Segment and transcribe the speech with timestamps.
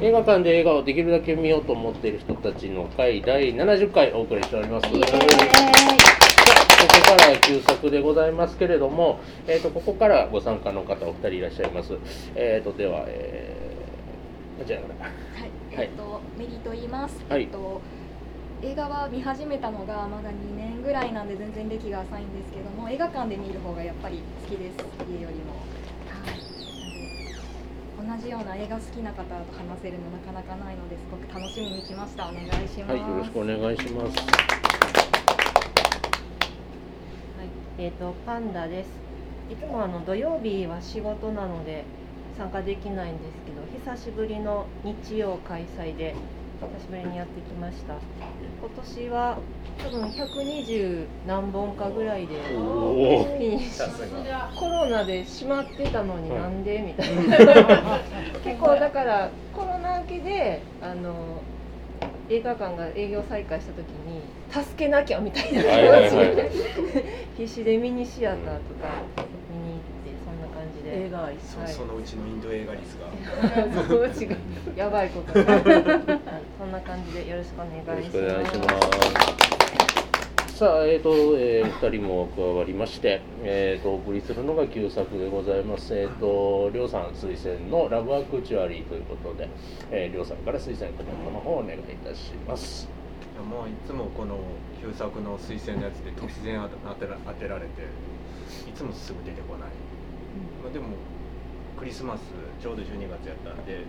[0.00, 4.88] 映画館で映画をできるだけ見ようと思っている人たちの会第70回お送りしております。
[4.88, 5.10] ここか
[7.16, 11.94] らは旧作でございますけれども、えー、とここからご参加の方お二人いらっしゃいます。
[12.36, 14.86] えー、とでは、えー、じゃあは
[15.46, 17.24] い、えっ、と、メリと言います。
[17.28, 17.80] はいえっと。
[18.60, 24.78] 映画は見始めたのがまだ2年ぐらいなんで全然歴が浅いんですけども映画館で見る方がやっぱり好きです
[25.08, 25.62] 家よりも、
[28.16, 34.16] じような映画好きな方と話せるのなかなかないのですごく楽しみに来ましたお願いします、はい、よろしくお願いします。
[34.16, 34.24] は
[37.44, 37.48] い、
[37.78, 38.88] えっ、とパンダです。
[39.50, 41.84] いつもあの土曜日は仕事なので
[42.36, 43.62] 参加できないんですけど、
[43.94, 46.14] 久しぶりの日曜開催で
[46.60, 47.94] 久しぶりにやってきました。
[47.94, 49.38] 今年は
[49.82, 54.54] 多分120何本かぐらいでフィニッシュ。
[54.58, 56.78] コロナで閉まってたのにはいなんで？
[56.80, 58.00] みたいな。
[58.42, 61.12] 結構だからコロナ明けであの
[62.28, 65.70] 映画館が営業再開した時に助けなきゃみたいな気持
[66.10, 66.50] ちで
[67.36, 68.58] 必死でミニシアターとか
[69.50, 73.08] 見に行ってそんな感じで映画愛そはいそのうちのインド映画率が
[73.86, 74.36] そのうちが
[74.76, 75.40] やばいことそ
[76.64, 78.80] んな感じでよろしくお願いしよろしくお願いしま
[79.54, 79.58] す。
[80.58, 85.96] さあ、えーとえー、二人も加わりまして、えー、とお送りするのが旧作でございます。
[85.96, 89.48] えー、とりょうさん推薦のラブアクチュアリーということで、
[89.92, 92.88] えー、りょうさんから推薦コメントの方をお願いいたします。
[93.34, 94.36] いやもういつもこの
[94.82, 97.82] 旧作の推薦のやつで突然当てら当てられて
[98.68, 99.68] いつもすぐ出てこない、
[100.68, 100.86] まあ、でも
[101.78, 102.20] クリスマス
[102.60, 103.84] ちょうど12月やったんで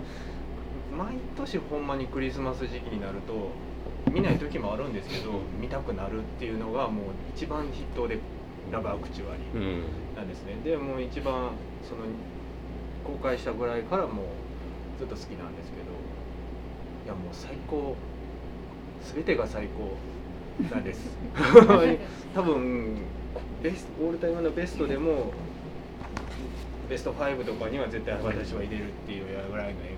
[0.95, 3.51] 毎年ほんまにクリスマス時期になると
[4.11, 8.19] 見ない時もあるんですけど見たくなるっていうのがもう一番筆頭で
[8.71, 9.83] ラブアクチュアリーうん。
[10.15, 10.55] なんですね。
[10.63, 11.51] でもう一番
[11.87, 12.03] その
[13.03, 14.25] 公開したぐらいからもう
[14.99, 15.83] ずっと好きなんですけど
[17.05, 17.95] いやもう最高。
[19.13, 19.97] 全てが最高
[20.73, 21.17] なんです。
[22.35, 22.97] 多分
[23.63, 25.31] ベストオールタイムのベストでも
[26.89, 29.95] ベスト5とかには絶対私は入れるっていうぐらいの映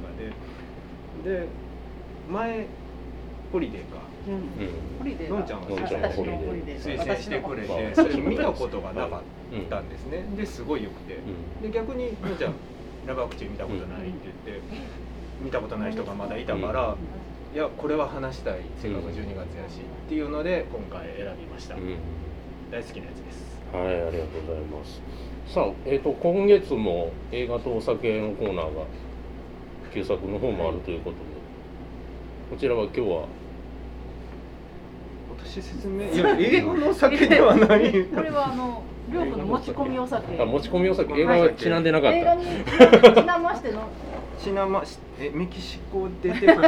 [1.23, 1.39] 画で。
[1.39, 1.47] で
[2.29, 2.67] 前
[3.51, 4.01] ホリデーか。
[4.27, 5.05] うん。
[5.05, 6.81] リデーののんちゃんがのんちゃんがホリデー。
[6.81, 9.21] 推薦してくれてそれ見たことがなかっ
[9.69, 10.23] たんですね。
[10.35, 11.15] ですごいよくて。
[11.15, 11.19] う
[11.59, 11.61] ん。
[11.61, 12.53] で逆にのんちゃん
[13.07, 14.63] ラバークチ見たことないって言って
[15.41, 16.95] 見たことない人がまだいたから
[17.53, 18.61] いやこれは話したい。
[18.81, 21.75] せっかく12月やしっていうので今回選びました。
[21.75, 21.97] うん。
[22.69, 23.59] 大好きなやつです。
[23.73, 25.01] はい、ありがとうございます。
[25.53, 28.85] さあ、えっ、と、今月も映画とお酒のコーナーが
[29.93, 31.23] 旧作の方もあるということで、
[32.51, 33.27] こちらは今日は？
[35.43, 38.05] 私説明いや映画のお酒ではない。
[38.05, 40.41] これはあの両夫の持ち込みお酒。
[40.41, 41.19] あ持ち込みお酒。
[41.19, 42.17] 映画はちなんでなかった。
[42.17, 43.89] 映画にちなましての
[44.43, 44.83] シナマ
[45.19, 46.61] えメキシコ出てこ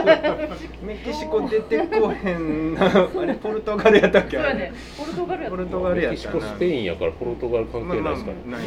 [0.85, 2.85] メキシコ出てこへんな。
[2.85, 4.37] あれポルトガルやったっけ？
[4.37, 4.71] ね。
[4.95, 5.57] ポルトガルやった。
[5.57, 8.37] ポルトガルやメキシコ、ったなスペインやからポルトガル関係ないですから。
[8.37, 8.65] まあまあな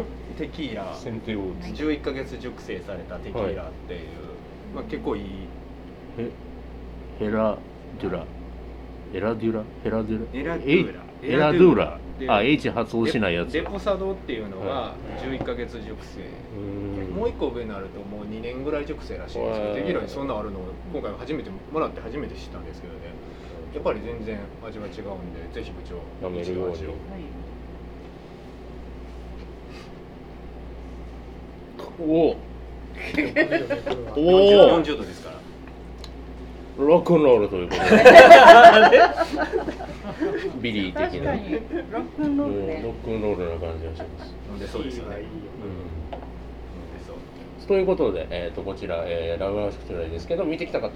[0.00, 0.04] い
[0.38, 0.94] テキーラ。
[0.94, 1.42] 先手を打
[1.74, 1.82] つ。
[1.82, 4.00] 11ヶ月熟成されたテキーラっていう、
[4.76, 5.24] まあ、結構いい。
[6.18, 6.30] え
[7.18, 7.58] ヘラ
[8.00, 8.24] デュラ。
[9.12, 9.64] エラデュラ？
[9.82, 10.30] ヘラデュラ？
[10.32, 11.02] エラドゥーラ。
[11.24, 11.98] えエラドゥーラ。
[11.98, 13.52] であ H 発音しないやつ。
[13.52, 17.14] デポサドっていうのが11ヶ月熟成、うーん。
[17.14, 20.60] もう一個上になるともう2年ぐらい熟成らしいんですけどへーテキーラにそんなのあるの
[20.92, 23.00] 今回初めてもらって初めて知ったんですけどね。
[23.74, 24.94] やっぱり全然味は違うん
[25.32, 26.76] でぜひ部長舐めるように。
[32.00, 32.36] おお。
[33.14, 35.39] 40おお40度ですから
[36.78, 37.80] ロックンロールということ
[38.90, 39.00] で。
[40.60, 41.32] ビリー的な。
[41.32, 41.52] 確かに
[41.90, 45.16] ロックンロールもうねロックンロールな感じがします、飲んでそうですよね。
[45.16, 47.68] うん飲んでそう。
[47.68, 50.90] ということで、えー、とこちら、えーラブ・アクチュアリーですけど見てきた方、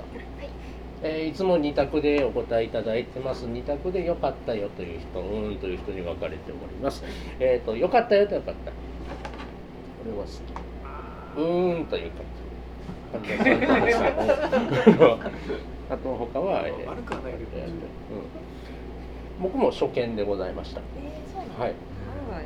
[1.03, 3.47] えーいつも2択でお答えいただいてます。
[3.47, 7.05] 2択で良かったよという人うーんという人に分かれております。
[7.41, 8.71] えっ、と良かったよと良かった。
[8.71, 8.77] こ
[10.07, 10.75] れは好き。
[11.37, 12.34] うーんという感じ
[15.91, 17.51] あと他は、えー悪くはないけど。
[17.55, 17.75] えーとうん。
[19.43, 20.81] 僕も初見でございました。
[20.81, 21.71] えー、はい。
[21.71, 21.75] は
[22.41, 22.45] い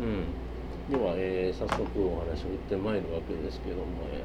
[0.00, 0.24] うん、
[0.90, 3.82] では、えー早速お話を言ってまいるわけですけども、
[4.12, 4.22] え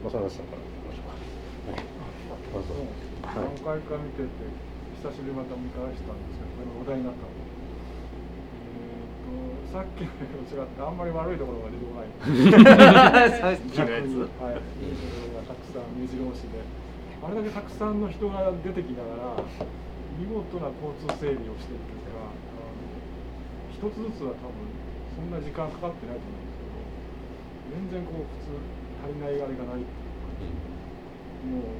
[0.00, 1.12] ー、正梨さんからいきましょうか。
[1.70, 1.80] はい、
[2.52, 2.68] どうぞ。
[3.22, 4.28] 何回か見てて
[5.02, 7.28] 久しぶりにまた見返したんですけどこれのお題になったの
[9.70, 12.10] さっきのと違ってあんまり悪いところが出てこない。
[13.38, 14.18] さっきのやつ。
[14.42, 14.98] はいいい。
[14.98, 16.58] ところがたくさん目白押しで。
[17.22, 19.46] あれだけたくさんの人が出てきながら
[20.18, 22.34] 見事な交通整理をしてるというかあ
[22.64, 22.80] の
[23.70, 24.66] 一つずつは多分
[25.14, 26.80] そんな時間かかってないと思うんですけど
[27.76, 28.56] 全然こう普通
[29.04, 30.56] 足りないあれがないっていう
[31.44, 31.76] もう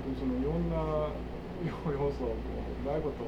[0.00, 1.12] 本当にそのいろんな
[1.60, 1.76] 要
[2.16, 3.20] 素をこううまいこと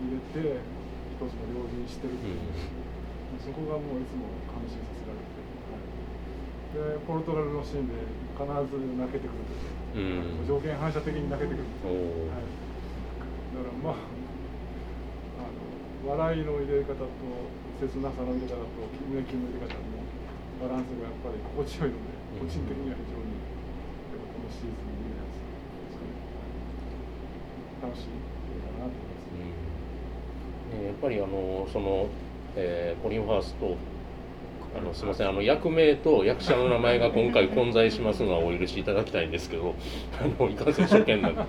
[0.00, 0.79] 入れて
[1.20, 2.40] 一つの両人してるっていう、
[3.44, 5.36] そこがもういつも感心させられて、
[6.80, 10.40] はい、でポルトガルのシーンで必ず泣けてくるという。
[10.40, 12.46] うん条件反射的に泣けてくるんですよ、はい、
[13.52, 14.06] だからまあ
[15.42, 15.50] あ
[16.06, 17.10] の笑いの入れ方と
[17.82, 18.70] 切なさの入れ方と
[19.10, 19.82] 胸キュンの入れ方の
[20.62, 22.46] バランスがやっぱり心地よいのでうん。
[22.46, 23.34] 個人的には非常に
[24.30, 25.42] このシーズン見るやつ
[27.82, 28.39] 楽しい映画だなと思い
[30.84, 32.06] やっぱりあのその、
[32.56, 33.76] えーコリン・ファースト
[34.76, 39.74] あのすみませんあの役名と役者の名前が今回混在しますのはお許しいただきたいんですけど
[40.20, 41.42] あのいかんせん初見なんで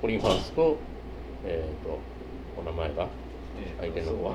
[0.00, 0.76] コ リン・ファースト
[1.44, 1.98] えっ、と
[2.58, 3.08] お名前が
[3.80, 4.34] 相手の方は？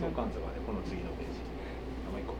[0.00, 1.38] 相関図がねこの次のページ。
[2.06, 2.34] 名前こ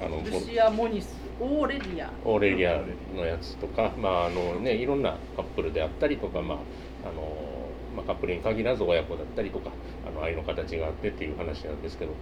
[0.00, 2.10] あのルシア・モニスオーレリア。
[2.24, 2.82] オーレリア
[3.16, 6.58] のやつとか、まああのね、いろんなカップルであったりとか、まあ
[7.04, 7.57] あの
[7.98, 9.70] まあ、カップルに限らず親子だったりとか
[10.06, 12.12] あの愛の形があってっていう話なんですけど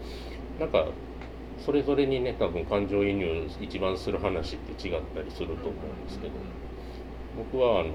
[0.59, 0.87] なんか
[1.65, 6.33] それぞれにね多分感情移入一番する話って違ったりすると思うんですけど
[7.37, 7.91] 僕はあの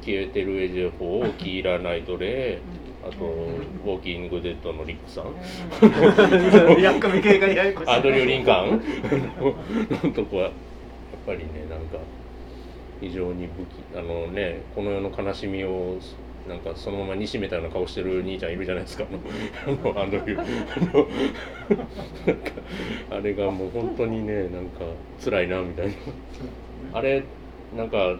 [0.00, 5.24] 消えてる AJ4 をキーラ・ナイトレイあとウォーキングデッドのリックさん。
[7.86, 10.52] アドリュー・リンカーンのとこはやっ
[11.26, 11.98] ぱりねなんか
[13.00, 15.98] 非常に武器あのねこの世の悲しみを
[16.48, 19.04] なんかそのまま煮しめたような顔してる兄ちゃんいるじゃないですか。
[19.66, 20.44] あのアンドリューあ
[20.92, 21.08] の
[22.26, 22.52] なんか
[23.10, 24.84] あれがもう本当にねなんか
[25.24, 25.92] 辛いなみたいな。
[26.92, 27.22] あれ
[27.76, 28.16] なんか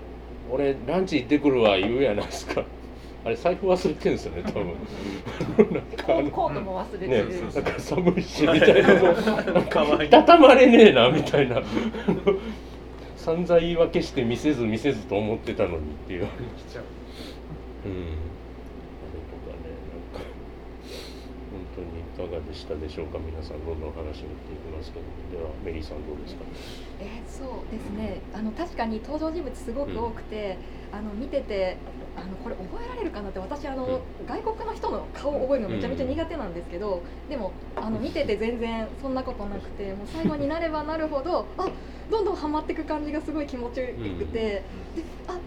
[0.51, 2.65] 俺ランチ行ってくるわ言うやないですか。
[3.27, 4.67] あれ財布忘れてるんですよね多分。
[5.73, 8.89] なんかコートも忘れてねる、、なんか寒いしみたいな。
[9.53, 11.63] なんかいたたまれねえなみたいな。
[13.17, 16.27] 散々言い訳して見せず見せずと思ってたのにっていう
[17.85, 17.93] うん。
[17.93, 20.25] あれとかねなんか
[21.53, 23.19] 本当にいかがでしたでしょうか？
[23.19, 24.13] 皆さんどんどん話を言っ
[24.49, 25.05] ていきますけど。
[25.39, 26.45] ではメリーさんどうですか？
[27.01, 28.21] えーそうですね。
[28.33, 30.57] あの確かに登場人物すごく多くて、
[30.93, 31.77] あの見てて
[32.17, 34.27] あのこれ覚えられるかなって私あの、うん。
[34.27, 41.69] 外国の人の顔を覚えるのめちゃめちゃ苦手なんですけど、でもあの見てて全然そんなことなくて もう最後になればなるほどあ
[42.11, 44.63] どんどんハマっていく感じがすごい気持ちよくて、で
[45.27, 45.39] あ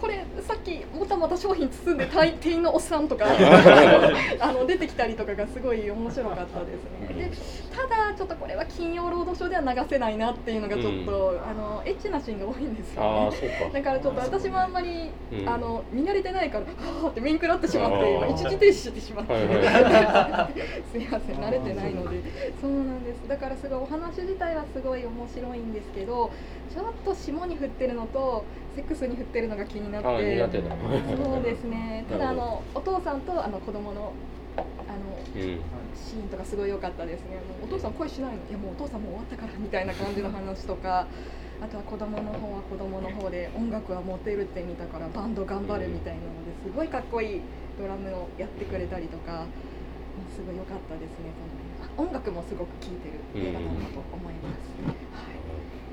[0.00, 3.26] これさっきもたもた商品包んでたい店員のおっさんとか
[4.40, 7.30] あの出てきたりとかがすごい面白かったですね。
[7.30, 7.30] で
[7.69, 13.26] ただちょっとこれは金曜ロードショーでは流せないなっていうのがちょっと、あのエッチなシーンが多いんですあよね。
[13.28, 13.78] あそうか。
[13.78, 15.48] だからちょっと私もあんまり、うん。
[15.48, 20.50] あの見慣れてないからはあって面食らってしまって今一時停止してしまって、はいは
[20.90, 22.20] すいません慣れてないので。
[22.60, 23.28] そうなんです。
[23.28, 26.30] だからすごいお話自体はすごい面白いんですけど
[26.72, 28.44] ちょっと霜に降ってるのと
[28.74, 30.08] セックスに降ってるのが気になって。
[30.08, 32.04] そうですね。
[32.10, 34.62] ただあのお父さんとあの子供のあの
[35.34, 35.60] うん
[35.94, 37.38] シーンとかすごい良かったですね。
[37.38, 38.38] あのお父さん恋しないの？
[38.48, 41.06] いやもうお父さんもう終わったからみたいな感じの話とか
[41.60, 47.40] あとは子供の方は子供の方で音楽はモテるって見たからバンド頑張るみたいなのですごいかっこいい
[47.78, 49.44] ドラムをやってくれたりとか
[50.34, 51.30] すごい良かったですね
[51.82, 54.56] あ音楽もすごく聴いてる映画だなと思います、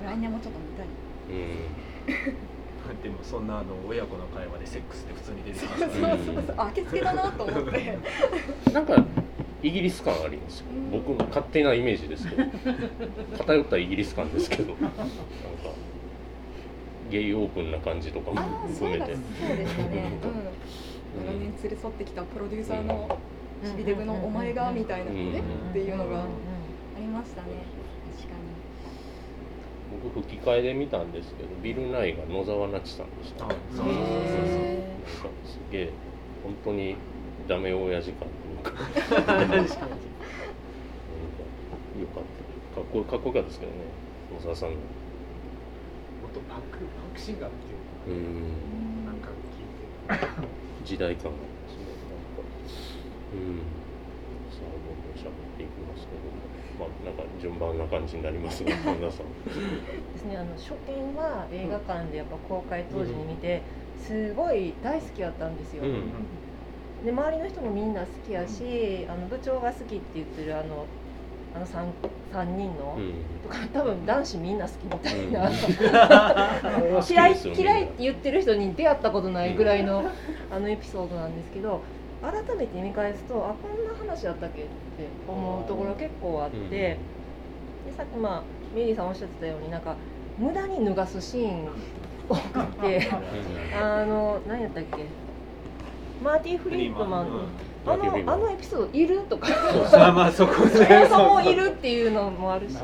[0.02, 0.88] はい、来年もちょっと見たい。
[1.30, 2.48] うん
[3.02, 6.56] でもそんなあの親子の会話でセックスって普通に出てきますそうそうそう。
[6.58, 7.98] あけつけだなと思って。
[8.72, 9.06] なんか
[9.64, 10.66] イギリス感ありますよ。
[10.92, 12.44] 僕の勝手なイメージですけど。
[13.38, 14.74] 偏ったイギリス感ですけど。
[14.82, 15.06] なんか
[17.10, 19.16] ゲイオープンな感じとかも含めて。
[19.16, 20.12] そうでしたね。
[20.24, 21.26] うん。
[21.26, 23.18] 長年連れ添ってきたプロデューサーの
[23.64, 25.34] チビデブのお前がみたいなうん。
[25.34, 26.26] ねっていうのがあ
[27.00, 27.48] りましたね
[30.04, 33.46] 僕吹き替えで見たんですけどビル・ナイが野沢那智さんでした。
[33.46, 33.96] あなんかそうそうそう。
[34.62, 35.00] へ
[35.46, 35.94] すげえ
[36.44, 36.96] 本当に
[37.48, 38.72] ダメ親父感というか。
[41.98, 42.76] よかった。
[42.76, 43.78] かっこかっこよかったですけどね
[44.32, 44.76] 野沢さんの。
[46.48, 49.06] パンクパンクシンガーっていううん。
[49.06, 49.90] かなんか聞いて
[50.86, 51.86] 時代感があすね。
[52.10, 52.44] なんか。
[53.34, 53.82] うん。
[54.50, 56.37] さあどんどん喋っていきますけど
[56.80, 59.34] まあなんか順番な感じになります が皆さん。
[59.46, 63.62] ですねあの初見は映画館でやっぱ公開当時に見て
[64.00, 67.06] すごい大好きだったんですよ、うん。
[67.06, 70.86] で周りの人もみんな好きやしあの部長が好きって言ってるあの
[71.56, 71.86] あの 3,
[72.32, 73.14] 三人の、うん。
[73.42, 75.56] とか多分男子みんな好きみたいな、うん。
[77.10, 80.04] 嫌い嫌いって言ってる人に出会ったことないぐらいの
[80.52, 81.82] あのエピソードなんですけど
[82.22, 84.70] 改めて見返すとあこんな話だったっけって
[85.28, 86.98] 思うところ結構あって、なで
[87.96, 88.44] さっきまあ
[88.76, 89.96] メリーさんおっしゃってたようになんか
[90.38, 91.70] 無駄に脱がすシーン
[92.30, 93.10] 多くて
[93.80, 95.06] あの何やったっけ？
[96.24, 97.40] マーティー・フリートマンの
[97.86, 99.20] あのあのエピソードいる？
[99.30, 99.48] とか。
[99.94, 102.76] まあまあそこ そもそもいるっていうのもあるし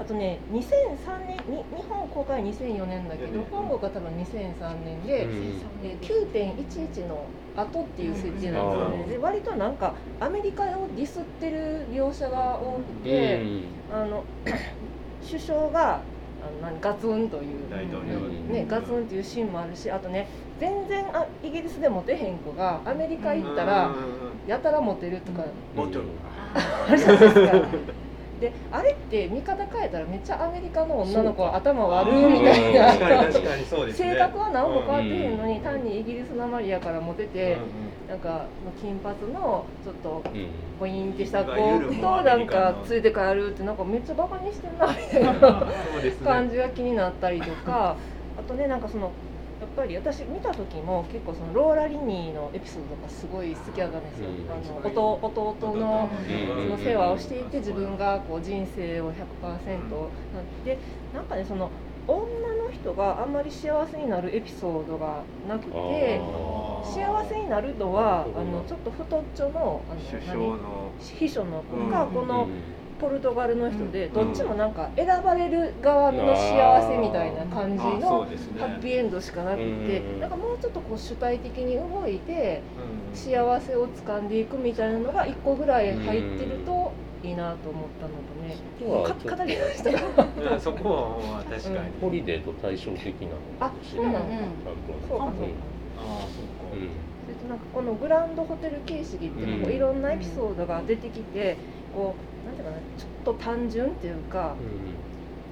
[0.00, 5.68] あとね2003年に日本公開2004年だけど本国が多分2003年で、えー
[6.00, 7.24] 9.11の
[7.56, 9.04] 後っていう設定なんですよね。
[9.08, 13.40] で割となんかアメリカをディスってる描写が多くて、
[13.92, 14.22] あの
[15.26, 18.20] 首相があの何ガツンという大統領
[18.52, 20.28] ね、ガツンっていうシーンもあるしあとね
[20.60, 23.90] 全然あイギリスでモテへん子がアメリカ行ったら
[24.46, 25.44] やたらモテるとか。
[25.76, 26.04] ボトル
[26.54, 27.68] あるじゃないですか。
[28.40, 32.92] であれって見方変えたらめっちゃアメリカの女の子は頭悪いみたいな。
[33.92, 37.58] 性格は何も変わってへんのに単にイギリスなまりやからモテて
[38.08, 38.46] なんか
[38.80, 40.22] 金髪のちょっと
[40.78, 45.66] ボインってした子となんかついて帰るってなんかめっちゃバカにしてんなみたいな
[46.24, 47.96] 感じが気になったりとか
[48.38, 49.12] あとねなんかその
[49.60, 54.50] やっぱり私見た時も結構そのローラ・リニーのエピソードがすごい好きだったんですよ、うん。
[54.50, 54.76] あの
[55.18, 60.08] 弟弟のうんその世話をしていて自分がこう人生を100%
[60.64, 60.78] で
[61.12, 61.70] なんかねその
[62.06, 66.20] 女の人があんまり幸せになるエピソードがなくて
[66.82, 72.12] 幸せになるのはあのちょっと太っちょのあの秘書の子がうん。
[72.12, 72.48] この
[73.00, 74.12] ポルトガルの人でうん。
[74.14, 78.24] どっちもなんか選ばれる側の幸せみたいな感じの
[78.58, 82.62] ハッピーエンドしかなくてうんなんかもうちょっとこう主体的に動いて
[83.10, 86.92] うん幸せを掴んでいくみたいなのが1個ぐらい入ってると
[87.24, 89.64] いいなと思ったのとねうんか語りま
[90.44, 95.46] したそこはまあ確かにホリデーと対照的なのあそうなんだちゃんとそうかそうか
[95.98, 96.88] ああそうんう
[97.24, 101.56] それとなんかこのグランドホテル形式っていういろんなエピソードが出てきて
[101.92, 104.56] こうなんていうかなちょっと単純っていうか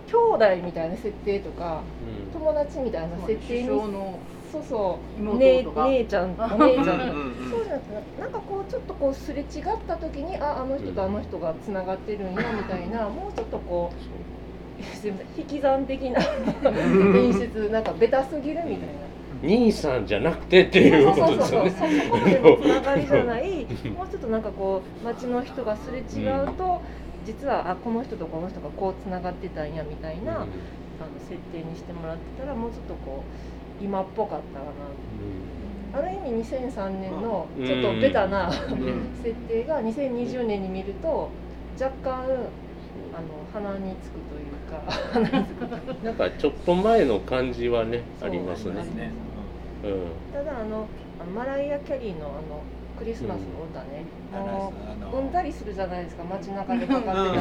[0.07, 2.31] 兄弟みたいな設定とかうん。
[2.33, 3.69] 友達みたいな設定に
[4.53, 7.35] そうそう妹姉姉ちゃんお 姉ちゃん。
[7.51, 9.47] そうじゃなくてなんかこうちょっとこうすれ違っ
[9.87, 16.21] た時にああの人とあの人がつながってるんやみたいな もうちょっとこう すみません引き算的な
[17.17, 18.95] 演出なんかベタすぎるみたいな。
[19.43, 21.71] 兄さんじゃなくてっていうことですよね。
[21.71, 22.07] そうそうそう。
[22.07, 23.65] そこまでのつながりじゃない。
[23.91, 26.81] もうちょっとなんかこう街の人がすれ違うと、
[27.25, 30.47] 実はあこの人とこの人がこうつながってたんやみたいな、あの
[31.29, 33.25] 設定にしてもらってたらもうちょっとこ
[33.81, 34.71] う今っぽかったかな。
[35.99, 38.53] ある意味2003年のちょっとベタな、ん。
[39.23, 41.31] 設定が2020年に見ると
[41.81, 44.36] 若干あの鼻につくと
[46.03, 48.85] なんかちょっと前の感じはねありますね。
[50.33, 50.87] ただあの
[51.21, 52.63] あのマライア・キャリーのあの
[52.99, 54.73] クリスマスの歌ね、も
[55.13, 57.33] ううんざりするじゃないですか街中でかかってたら。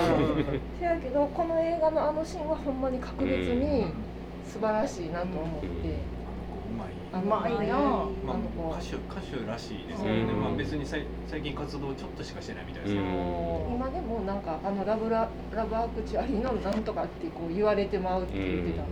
[0.80, 3.86] せやけどこの映画のあのシーンはほんまに確実に
[4.46, 5.72] 素晴らしいなと思って、う
[6.78, 6.88] まい
[7.22, 10.42] まいなあまあ歌手歌手らしいですよね、うん。
[10.42, 13.76] まあ、別にさい最近活動ちょっとしかしてないみたいですけど、うん。
[13.76, 18.84] 今でもなんかあのラブララブアクチュアリーのなんとかってこう言われてまうって言ってた、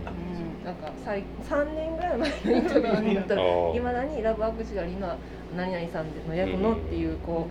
[0.64, 5.16] なんか最3年ぐらい前のインタビューに言ったらいまだにラブアクチュアリーの
[5.56, 7.48] 何々さんの役のっていうこ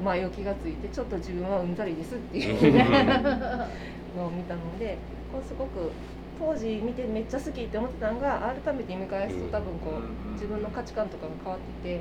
[0.00, 2.78] う前置きがついてちょっと自分はうんざりですっていううん。
[4.16, 4.98] のを見たので
[5.32, 5.90] こうすごく
[6.42, 12.00] 当時見てめっちゃ好きって思ってたのが改めて見返すと多分こう自分の価値観とかが変わってて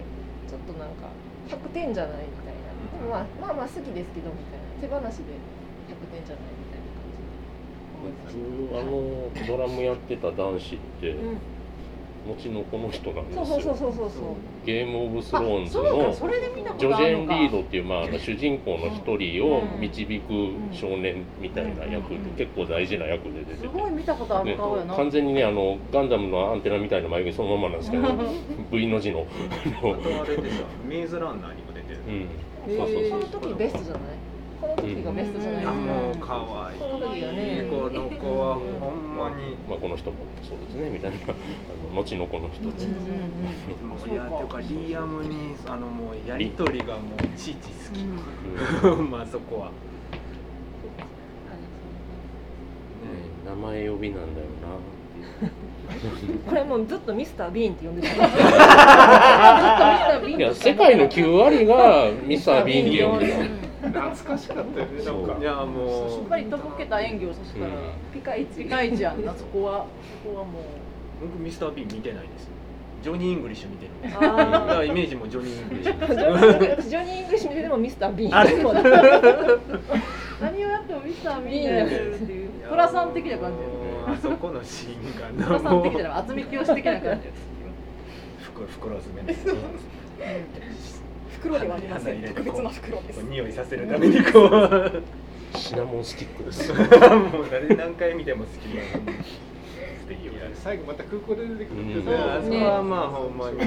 [0.50, 1.14] ちょっとなんか
[1.48, 2.74] 100点じゃないみたいな。
[2.74, 4.66] でもまあまあまあ好きですけどみたいな。
[4.82, 5.38] 手放しで
[5.94, 7.30] 100点じゃないみたいな感じで。
[8.02, 8.98] 思いました僕あの
[9.46, 11.38] ドラムやってた男子ってうん
[12.28, 13.46] 後のこの人なんですよ。
[13.46, 14.66] そうそうそうそうそう。
[14.66, 15.84] ゲームオブスローンズの
[16.78, 22.36] ジョジェン・リードっていう、まあ、主人公の一人を導く少年みたいな役でうん。
[22.38, 23.58] 結構大事な役で出てて。
[23.58, 28.04] すごい見たことあるね顔やな、完全にねあのガンダムのアンテナみたいな眉毛そのままなんですけど
[28.72, 29.26] V の字の。
[29.26, 32.30] あとあれでさメイズランナーにも出てる、うん。
[32.68, 33.42] へそうそうそう。
[33.42, 34.31] この時ベストじゃない？
[34.62, 36.80] この時がベストじゃないあですか、もう可愛い。
[36.80, 41.18] この時がねこの子はほんまにまあ、この人もそうですねみたいな。
[41.18, 41.34] あ
[41.94, 42.90] の後のこの人で、う
[43.86, 47.70] んもういやていうかリアムにあのもうやりとりがもういちいち
[48.84, 49.08] 好うん。
[49.08, 49.72] き、 まあそこは、
[53.46, 54.48] 名前呼びなんだよ
[56.48, 58.16] これもうずっとミスター・ビーンって呼んでた。
[60.22, 63.34] ないや世界の9割がミスター・ビーンで呼んでる
[63.92, 65.38] 懐かしかったよねなんか。
[65.40, 66.12] いやもう。
[66.12, 67.74] やっぱりとぼけた演技をさせたら、うん。
[68.14, 69.86] ピカイチ世界一やんなそこは。
[70.24, 70.64] そこはもう。
[71.22, 72.50] 僕ミスター・ビーン見てないです
[73.04, 75.98] ジョニー・イングリッシュ見てるんですあだからーイメージもジョニー・イングリッシュ。
[76.10, 76.90] ジョニー・イングリッシュ。
[76.90, 78.36] ジョニー・イングリッシュ見ててもミスター・ビーン。
[78.36, 78.52] あれ。
[80.42, 82.50] 何をやってもミスター・ビーンがやってるっていう。
[82.70, 83.58] 寅さん的な感じ
[84.08, 85.46] あそこのシーンが。
[85.46, 87.52] プラさん的じゃなない渥美清的な感じです
[88.44, 91.01] 袋袋詰めです
[91.42, 92.24] 袋ではありません。
[92.24, 93.24] 特別な袋です。
[93.24, 95.04] 匂いさせるためにこう。
[95.58, 96.72] シナモンスティックです。
[96.72, 98.82] もう誰何回見ても好きな
[100.54, 102.16] 最後また空港で出てくるんですうん。
[102.16, 102.66] あそこね。
[102.66, 103.58] はまあほんまに。
[103.58, 103.60] う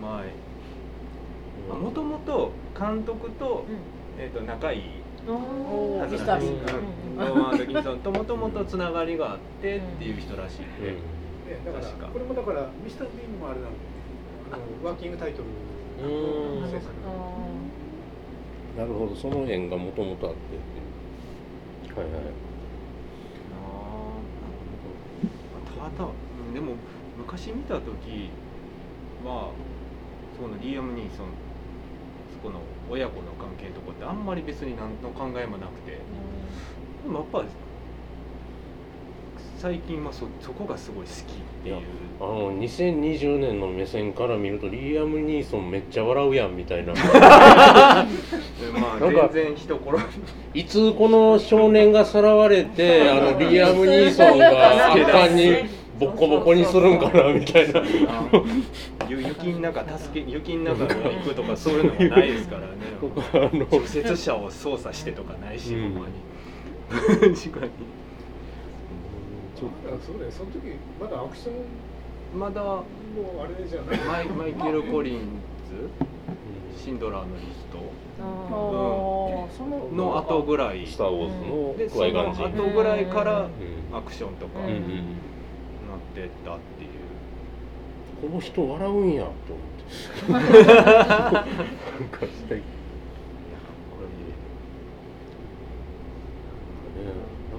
[0.00, 1.74] まい。
[1.74, 3.64] もともと監督と,、
[4.18, 4.80] えー、と仲いい。
[5.26, 6.58] はずミスター・ミ
[7.16, 10.62] なんですともともとつながりがあってっていう人らしい。
[10.62, 10.84] ん。
[10.84, 10.96] で、ね
[11.64, 12.06] だから確か。
[12.08, 13.76] これもだからミスター・ビーンもあれなんで
[14.52, 15.44] あのワーキングタイトル
[18.76, 19.16] なるほど。
[19.16, 22.22] その縁がもともとあってはいはい。
[22.22, 22.30] あーな
[24.46, 24.54] る
[25.82, 25.90] ほど。
[25.90, 26.74] ただうんでも
[27.18, 28.30] 昔見た時
[29.26, 29.50] は
[30.40, 31.26] そのリアム・ニーソン
[32.32, 35.98] そこの親子の関係のとこってあんまり別に何の考えもなくて。
[37.02, 37.44] でもやっぱ
[39.58, 41.24] 最近はそそこがすごい好きっ
[41.64, 41.76] ていう。
[42.20, 46.92] あの2020年の目線から見るとリーアム・ニーソンめっちゃ笑うやんみたいな。
[46.94, 47.00] で
[48.78, 49.98] まあなんか全然人殺
[50.54, 55.52] いつこの少年がさらわれて あのリーアム・ニーソンが圧巻に
[55.98, 57.82] ボッコボコにするんかなみたいな。
[59.08, 62.68] ゆ雪の中助け雪の中に行くとかそういうのがないですからね。
[63.00, 66.28] 僕 はあの直接者を操作してとかないし、うんほんまに。
[66.90, 67.72] 確かに
[69.58, 70.30] ちょっあそうだよ。
[70.30, 70.60] その時
[71.00, 72.84] まだアクションまだも
[73.42, 73.98] あれじゃない？
[73.98, 77.78] マイマイケル・コリンズシンドラーのリスト。
[78.20, 79.56] あー。
[79.56, 80.86] そのの後ぐらい。
[80.86, 82.44] スター・ウォーズのでそのクワイガンジン。
[82.56, 83.96] 後ぐらいからうん。
[83.96, 84.68] アクションとかなっ
[86.14, 86.90] てったっていう、
[88.28, 89.30] この人笑うんやと
[90.28, 91.40] 思って なんか
[92.20, 92.62] 最近ね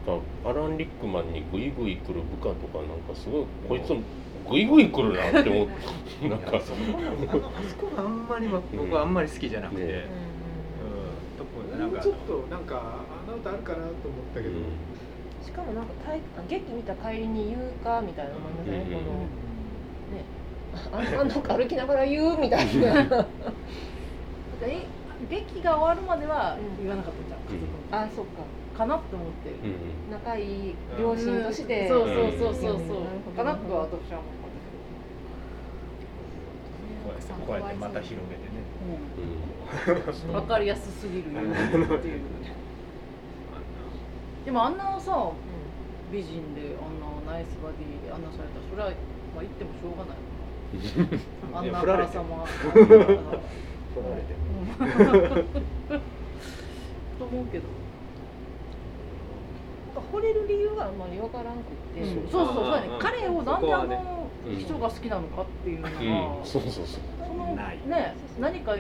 [0.08, 3.90] なんかアラン・リックマンにグイグイ来る部下とかなんかすごいこいつ
[4.50, 10.06] グイグイ来るなって思ってなんかそこのあのあそこがあんまりは僕はあんまり好きじゃなくて、ね
[11.38, 11.46] うん。
[11.46, 13.94] 特になんかちょっとなんかあの歌あるかなと思っ
[14.34, 14.56] たけど、
[15.46, 18.86] しかもなんか体劇見た帰りに言うかみたいな思いません、うん。
[18.86, 19.18] この
[20.16, 20.24] ね
[20.92, 23.28] あ あんなんか歩きながら言うみたいな。
[24.62, 24.86] え
[25.30, 28.44] 劇が終わるまでは言わなかったじゃん、家族あそっか
[28.80, 29.76] かなって思って、うんう
[30.08, 30.12] ん。
[30.12, 34.40] 仲いい両親として、そうそうそうそうそう、かなとは私は思っ
[37.04, 38.64] こうやってこうやってまた広げてね。
[39.86, 41.42] たけど、分かりやすすぎるよ。
[41.42, 41.44] っ
[42.02, 42.22] ていう
[44.46, 45.32] でもあんなさ
[46.12, 48.90] 美人であんなナイスバディであんなされたらそれは
[49.36, 50.18] まあ言ってもしょうがない。
[51.54, 53.20] あんないや振らさもあ取られて
[57.20, 57.66] と思うけど
[60.02, 62.88] か惚れる理由があんまり分からんくって、そうそうそうそうだね。
[62.88, 63.00] うん。
[63.00, 64.58] 彼をなんであのうん。
[64.58, 66.46] 人が好きなのかっていうのが、うん。
[66.46, 66.86] そうそうそう。
[66.86, 67.80] そのない。
[67.88, 68.72] ね何か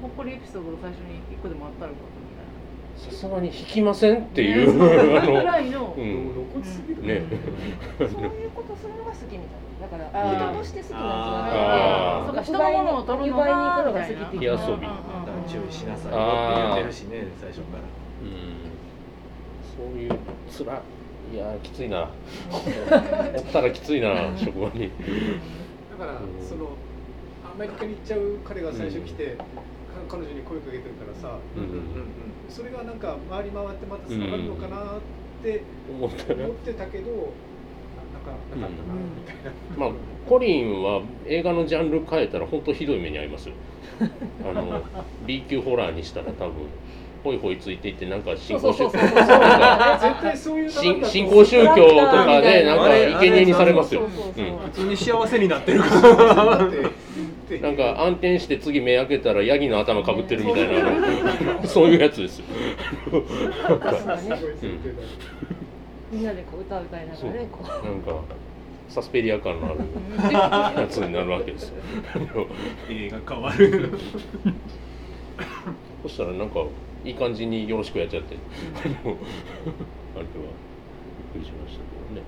[0.00, 1.98] ほっこりエピソードが最初に一個でもあったのか
[2.96, 6.32] さすがに引きませんってみたいいう、な、ね、あぐらのいの、うん。
[6.34, 7.22] 露骨すぎるね。
[7.98, 9.70] そういうことするのが好きみたいな。
[9.80, 12.34] だから人として好きなんじゃあー。
[12.34, 17.82] なくてそうか人のものを取るのが奪いに行くのが好きっていう火遊びだから注意しなさいよって言ってるしね最初から。
[18.22, 18.69] うん
[19.80, 20.18] そういう
[20.50, 20.82] つら
[21.32, 22.10] いやきついな。
[22.52, 24.90] おったらきついな職場に。
[25.90, 26.46] だから、うん。
[26.46, 26.70] その
[27.44, 29.44] アメリカに行っちゃう彼が最初来て、か
[30.08, 31.38] 彼女に声かけてるからさ。
[31.56, 31.70] うんうん
[32.50, 34.80] それがなんか回り回ってまたつながるのかなっ
[35.40, 36.34] て思った。
[36.34, 39.90] ら思ってたけど、ななんかなかったなみたいな、まあ
[40.28, 43.54] コリンは映画のジャンル変えたら本当ひどい目に遭いますよ。
[44.44, 44.82] あの
[45.26, 46.54] B 級ホラーにしたら多分
[47.22, 52.88] ホイホイついていってなんか新興宗教なんか絶対そういう流れ新興宗教とかでなんか
[53.20, 56.70] 生贄にされますよ普通に幸せになってるから
[57.60, 60.68] なんか暗転して次目開けたらヤギの頭かぶってるみたい
[61.62, 62.44] なそういうやつですよ
[64.06, 64.20] なん
[66.12, 68.12] みんなでこう歌を歌いながらねこうなんか
[68.88, 69.76] サスペリア感の
[70.18, 71.74] あるやつになるわけですよ
[72.88, 73.98] 映画変わる
[76.02, 76.60] そしたらなんか
[77.04, 78.36] いい感じによろしくやっちゃって。
[78.36, 79.16] あのあれは
[81.32, 81.84] びっくりしましたけ
[82.14, 82.26] どね、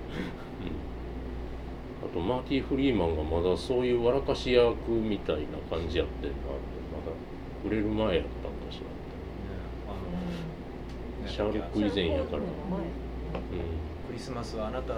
[2.03, 6.37] うん、あとマーティ・フリーマンがまだそういう笑かし役みたいな感じやってんな。
[6.93, 7.13] まだ
[7.65, 9.03] 売れる前やったんかしら。
[11.29, 12.43] シャーロック以前やから。
[12.43, 12.49] 前
[14.09, 14.97] クリスマスはあなたあ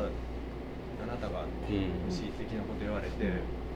[1.07, 3.23] なたがうん、うん親戚のこと言われて帰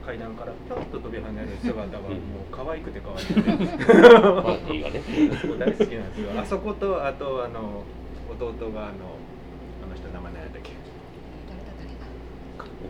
[0.09, 2.11] 階段からぴょっと飛び跳ねる姿がもう
[2.51, 5.03] 可愛くて可愛くてパーティーがね。
[5.39, 6.41] そこ大好きなんですよ。
[6.41, 7.83] あそことあとあの
[8.31, 9.19] 弟があの
[9.85, 10.71] あの人名前何やったっけ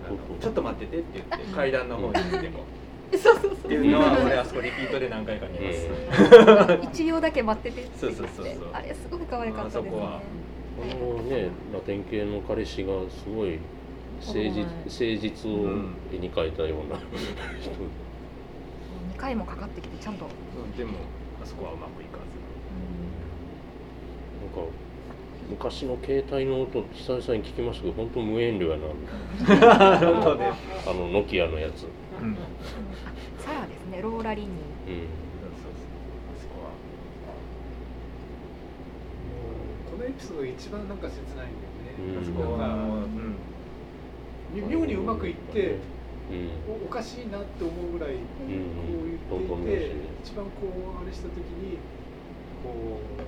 [0.07, 2.63] あのちょっと待っててって言って階段の方に出てこ
[3.11, 3.17] う。
[3.17, 5.89] そうそうっていうのは俺あそこリピートで何回か見ます、
[6.93, 8.17] 一秒だけ待っててって言って。
[8.17, 8.69] そうそうそうそう。
[8.71, 9.91] あれすごい可愛かったですね。
[9.91, 10.21] あそこは
[10.77, 13.59] このねラテン系の彼氏がすごい
[14.19, 15.53] 誠実誠実を
[16.13, 16.97] 絵に描いたような。
[17.59, 20.25] 人2回もかかってきてちゃんと。
[20.25, 20.29] う
[20.67, 20.77] ん。
[20.77, 20.91] でも
[21.41, 22.19] あそこはうまくいか
[24.39, 24.71] なんか
[25.49, 28.87] 昔の携帯の音久々に聞きましたけど本当無遠慮やな。
[30.87, 31.87] あのノキアのやつ、
[32.21, 32.37] うん、あ
[33.39, 35.07] サラですねローラリンニうん、
[39.91, 42.21] このエピソードが一番なんか切ないんだよね、うん。
[42.21, 42.67] あそこは。
[42.67, 43.35] うん
[44.53, 45.75] 妙にうまくいって
[46.31, 46.49] うん。
[46.67, 48.57] おおかしいなって思うぐらいこう言っ
[49.65, 49.91] ていて、
[50.23, 51.79] 一番こうあれした時に
[52.63, 52.75] こう
[53.19, 53.23] っ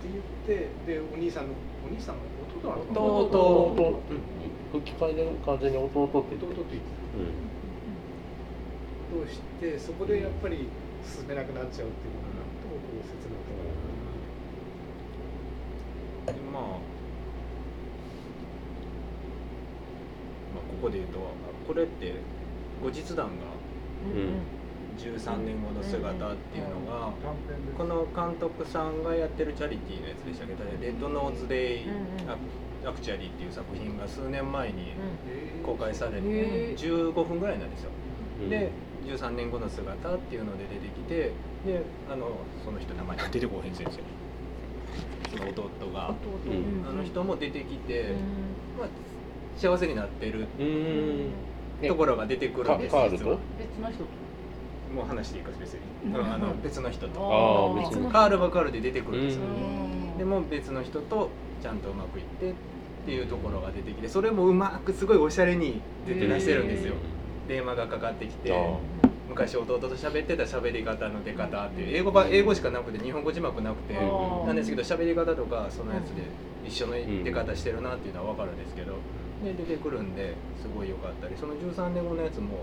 [0.00, 1.54] て言ってでお兄さんの
[1.84, 2.22] お兄さんの
[2.60, 3.72] 弟弟。
[3.72, 4.02] 弟。
[4.72, 6.82] 吹き替えで完全に弟って言って弟って言って
[7.16, 7.48] うん
[9.08, 10.68] どうしてそこでやっぱり
[11.02, 13.48] 進めなくなっちゃうっていうのがなんともこう切なく
[16.36, 16.80] でまあ、まあ、
[20.68, 21.18] ここで言うと
[21.66, 22.14] これって
[22.82, 23.32] 後日談が
[24.14, 24.58] うん
[24.98, 27.12] 13年後の姿っていうのが、
[27.78, 30.54] この監督さんがやってるチャリティーのやつでしたけ？
[30.54, 34.94] ど「Red Nose Day Actually」っていう作品が数年前に
[35.64, 37.12] 公開されてへー。
[37.12, 37.90] 15分ぐらいなんですよ。
[38.42, 38.50] うん。
[38.50, 38.72] で
[39.06, 41.30] 13年後の姿っていうので出てきて
[41.64, 42.30] であの
[42.64, 44.00] その人名前が出てこへん先生
[45.30, 46.12] その弟が。
[46.44, 46.88] うん。
[46.88, 48.14] あの人も出てきて、
[48.76, 48.88] まあ、
[49.58, 51.88] 幸せになってるうん。
[51.88, 53.36] ところが出てくるんですカカー別の
[53.90, 54.28] 人と。
[54.94, 56.32] もう話していいか別に、うん。
[56.32, 57.20] あの別の人と。
[58.10, 60.18] カールはカールで出てくるんですよ、うん。
[60.18, 62.54] でも別の人とちゃんとうまくいってっ
[63.04, 66.94] ていうところが出てきてそれもうまくすごいおしゃれに出てらしてるんですよ。
[67.48, 68.78] 電話がかかってきてあ
[69.28, 74.46] 昔弟と喋ってた喋り方の出方っていう英語ば英語しかなくて日本語字幕なくてうん。
[74.46, 76.22] なんですけど喋り方とかそのやつで
[76.66, 76.94] 一緒の
[77.24, 78.92] 出方してるなっていうのは分かるんですけど
[79.44, 82.58] で出てくるんですごい良かったりその13年後のやつも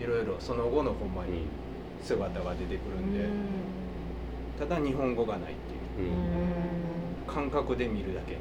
[0.00, 1.46] いろいろその後のほんまに
[2.02, 3.28] 姿が出てくるんで
[4.58, 6.10] ただ日本語がないっていう。
[6.10, 6.20] うん。
[7.26, 8.36] 感覚で見るだけ。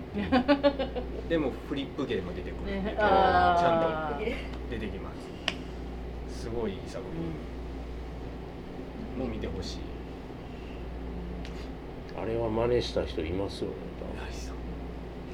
[1.30, 4.26] でもフリップ芸も出てくるっていうねちゃんと
[4.70, 5.12] 出てきま
[6.28, 6.42] す。
[6.42, 7.04] すごいいい作
[9.16, 9.24] 品。
[9.24, 9.80] もう見てほしい。
[12.22, 13.76] あれは真似した人いますよね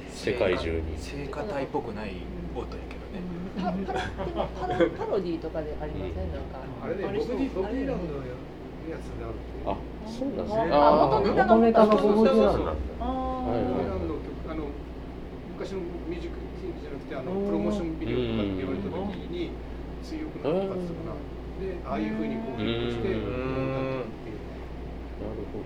[0.08, 0.96] 世界中に。
[0.96, 2.12] 聖歌隊っぽくない
[2.60, 3.20] 音やけどね。
[3.56, 3.72] パ
[4.60, 6.32] パラでもパロディーとかでありません？
[6.32, 6.60] なんか。
[6.84, 10.70] あれねボブ・ディボブ・ディラムのやつであるってあそうなんですね。
[10.72, 10.74] あ
[11.16, 14.64] あ元ネタが元ネタがボブ・ディランなんだあはいボブ・ディはいラムの曲あの
[15.56, 19.50] 昔のミュージックシーンじゃなくてあのプロモーションビデオとかって言われた時に
[20.04, 21.16] 追憶の復活とかな。
[21.56, 24.04] でああいうふうにこうしてうん。
[24.04, 24.28] 歌ったって。
[24.28, 24.44] いう
[25.16, 25.64] なるほ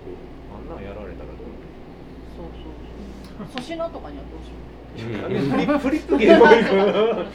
[0.54, 1.50] あんなんやられたらどう
[2.36, 2.72] そうそう
[3.38, 3.46] そう。
[3.46, 4.60] 粗品とかにはどうしよ
[5.16, 5.32] ど、なん。
[5.32, 7.26] でフリップフリップ芸を行く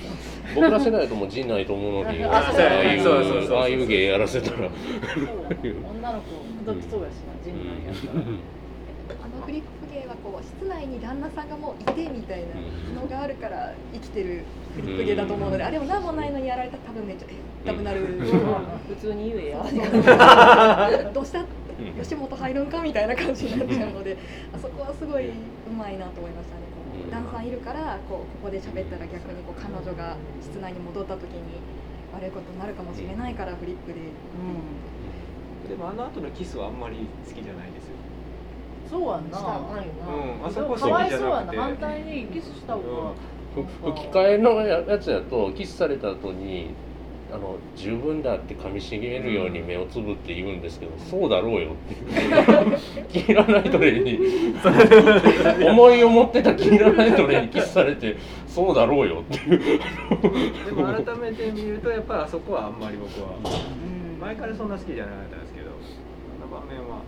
[0.56, 4.58] 僕ら世代だともう陣内智則にあそうああいうそうそうそうそうああいう芸やらせたら。
[4.68, 6.28] う女の子
[6.66, 8.24] 口説きそうやしな陣内やったら。
[9.24, 14.44] あのフリップ芸はこう室内に旦那さんがもういてみたいなのがあるから生きてる
[14.76, 17.34] フリップ芸だと思うので、あれも何もないのにやられたら多分めっちゃえ
[17.70, 18.00] 多分なる、
[18.88, 19.64] 普通に言えや
[21.14, 21.46] どうした？
[22.02, 24.18] 吉本入るんかみたいな感じになっちゃうので
[24.54, 25.34] あそこはすごいう
[25.78, 26.66] まいなと思いましたね
[27.12, 27.48] 旦那さん。
[27.48, 31.60] いるからこうここで喋ったら逆にこう彼女が室内に戻った時に
[32.14, 34.00] 悪いことになるかもしれないからフリップで。
[35.70, 37.96] でもあの後のキスはあんまり好きじゃないですよ。
[38.90, 39.40] そうやんな。
[39.40, 40.46] うん。
[40.46, 43.12] あそこかわい好きじゃそうやななくて反対にキスした方が。
[43.56, 46.72] ふ吹き替えのやつやとキスされた後に
[47.34, 54.20] あの十分だって噛みしめるように目をつぶって言うんですけど、そうだろうよっていうキーラナイトレイに
[55.68, 58.16] 思いを持ってたキーラナイトレイにキスされて
[58.48, 59.60] そうだろうよっていう。
[60.66, 64.20] でも改めて見るとやっぱりあそこはあんまり僕はうん。
[64.22, 65.74] 前からそんな好きじゃなかったんですけどあ
[66.42, 67.02] の場面は。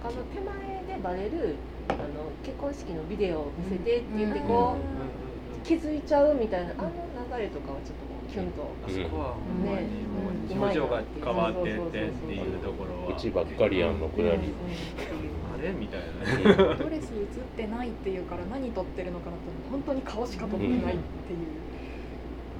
[0.00, 1.56] あの手前でバレる
[1.88, 6.90] あの結婚式のビデオを見せてって言ってこう気づいちゃうみたいなあの
[7.36, 13.16] 流れとかはちょっとこうキュンとあそこはもう,、ねもう表情が変わってってっていうところは。
[13.16, 13.98] うちばっかりやん。
[14.00, 20.98] のくだり、あれみたいなドレス映ってないっていうから何撮ってるのかなと本当に顔しか撮ってないっていう、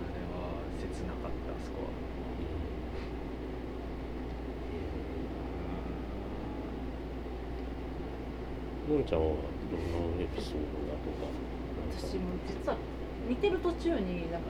[0.00, 1.88] あれは切なかったあそこは。
[8.88, 9.04] のん。
[9.04, 9.20] ちゃん。
[9.20, 9.26] は
[9.70, 10.16] どん。
[10.18, 11.26] なエピソードだとか
[12.00, 12.78] 私も実は
[13.28, 14.42] 見てる途中になん。
[14.42, 14.48] か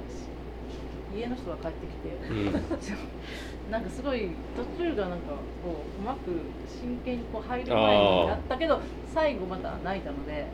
[1.15, 2.53] 家の人が帰ってきて、うん。
[3.73, 5.27] なんかすごい途中がなんか
[5.63, 6.31] こううまく
[6.67, 8.81] 真剣にこう入る前になったけど
[9.13, 10.47] 最後また泣いたので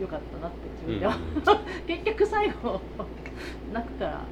[0.00, 1.16] よかったなって自分では、
[1.86, 2.80] 結局最後
[3.72, 4.26] 泣くから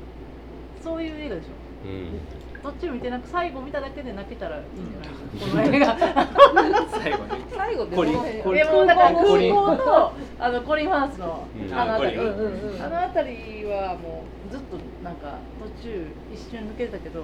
[0.82, 1.48] そういう映画でしょ。
[1.86, 8.14] うんうん途中見てなく最後見ただけで泣けたらいいんじゃないですか、この映画最後ね最後コリン。
[8.42, 9.54] コリでもだからコリン。
[9.54, 11.74] 空港とあのコリン・ファースのうん。
[11.74, 12.82] あの辺り、うんうんうん。
[12.82, 17.22] あの辺りはもうずっとなんか途中一瞬抜けてたけど。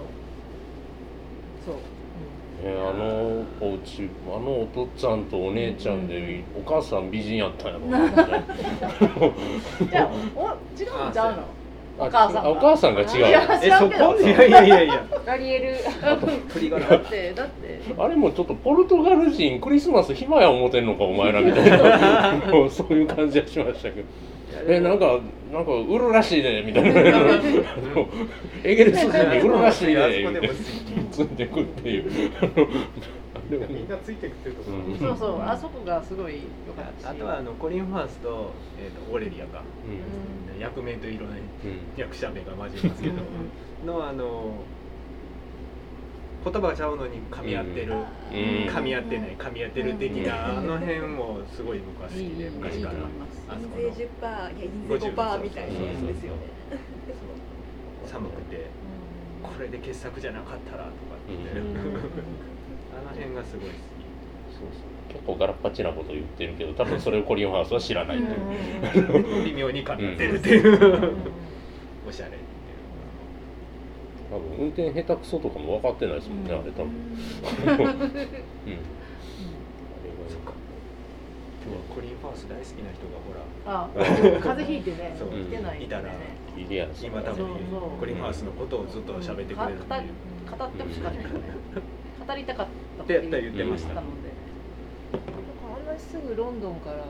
[1.65, 1.75] そう、
[2.63, 7.81] えーあのお家あのお父っつぁんとお姉ちゃんでお母さん美人やったんやろ。
[7.87, 8.37] な みたいな。
[9.81, 11.45] うん、じゃあお違うんちゃうのあ
[11.97, 15.07] お母さんお母さんが違ういや知えそこいやいやいやいや。
[15.25, 15.77] ラリエル。
[16.53, 22.53] 鳥柄だってだってあれもちょっとポルトガル人クリスマス暇や思てんのかお前らみたいな。
[22.53, 24.07] も うそういう感じはしましたけど。
[24.69, 25.19] えなんか
[25.53, 26.91] なんか売るらしいでみたいな。
[26.91, 27.03] あ
[27.95, 28.09] の
[28.65, 30.55] エゲレス人に売るらしいであそこでも
[31.13, 32.11] ついてくっていう
[33.51, 33.67] でも。
[33.67, 34.99] みんなついてくってるところ、うん。
[34.99, 37.11] そうそうあそこがすごい良かったし。
[37.11, 40.61] あとはあのコリン・ファースと,、えー、とオレリアか、うん。
[40.61, 42.01] 役名と色ねうん。
[42.01, 43.15] 役者名が混じりますけど。
[43.87, 44.55] のあの
[46.45, 48.01] 言葉がちゃうのに噛み合ってる、うん。
[48.69, 52.95] 噛み合ってない噛み合ってる的なあの辺もすごい僕は好きいいいいで昔から。
[53.49, 56.55] あそこ印税10%いや印税5%みたいなやつですよね。
[58.05, 58.67] の寒くて
[59.43, 61.75] これで傑作じゃなかったらとかって、うん
[63.01, 63.75] あの辺がすごい好
[64.55, 65.13] そうそう。
[65.13, 68.27] 結構ガラッパチなこと言ってるけど多分それをコリン・ファースは知らないとい
[69.45, 71.17] 微妙に噛み合ってるっていう、
[72.09, 72.43] おしゃれっていう
[74.31, 74.59] 多分。
[74.59, 76.45] 運転下手くそとかも分かってないですもん。
[76.45, 76.91] ね、あれ多分うん。
[76.91, 77.95] あれが
[80.29, 80.53] そっか
[81.63, 85.79] 今日はコリン・ファース大好きな人がほらあ風邪ひいてねそう来てないん。
[85.79, 86.11] でいたらね
[86.57, 91.41] いいやつ今多分そうそうコリン・ファースのことをずっと喋ってくれるっていう、か語ってほしかったよね
[92.27, 92.67] 語りたかっ
[92.99, 93.95] たって言ってました。
[93.95, 94.05] ので。
[95.13, 95.17] あ
[95.83, 97.05] んなすぐロンドンから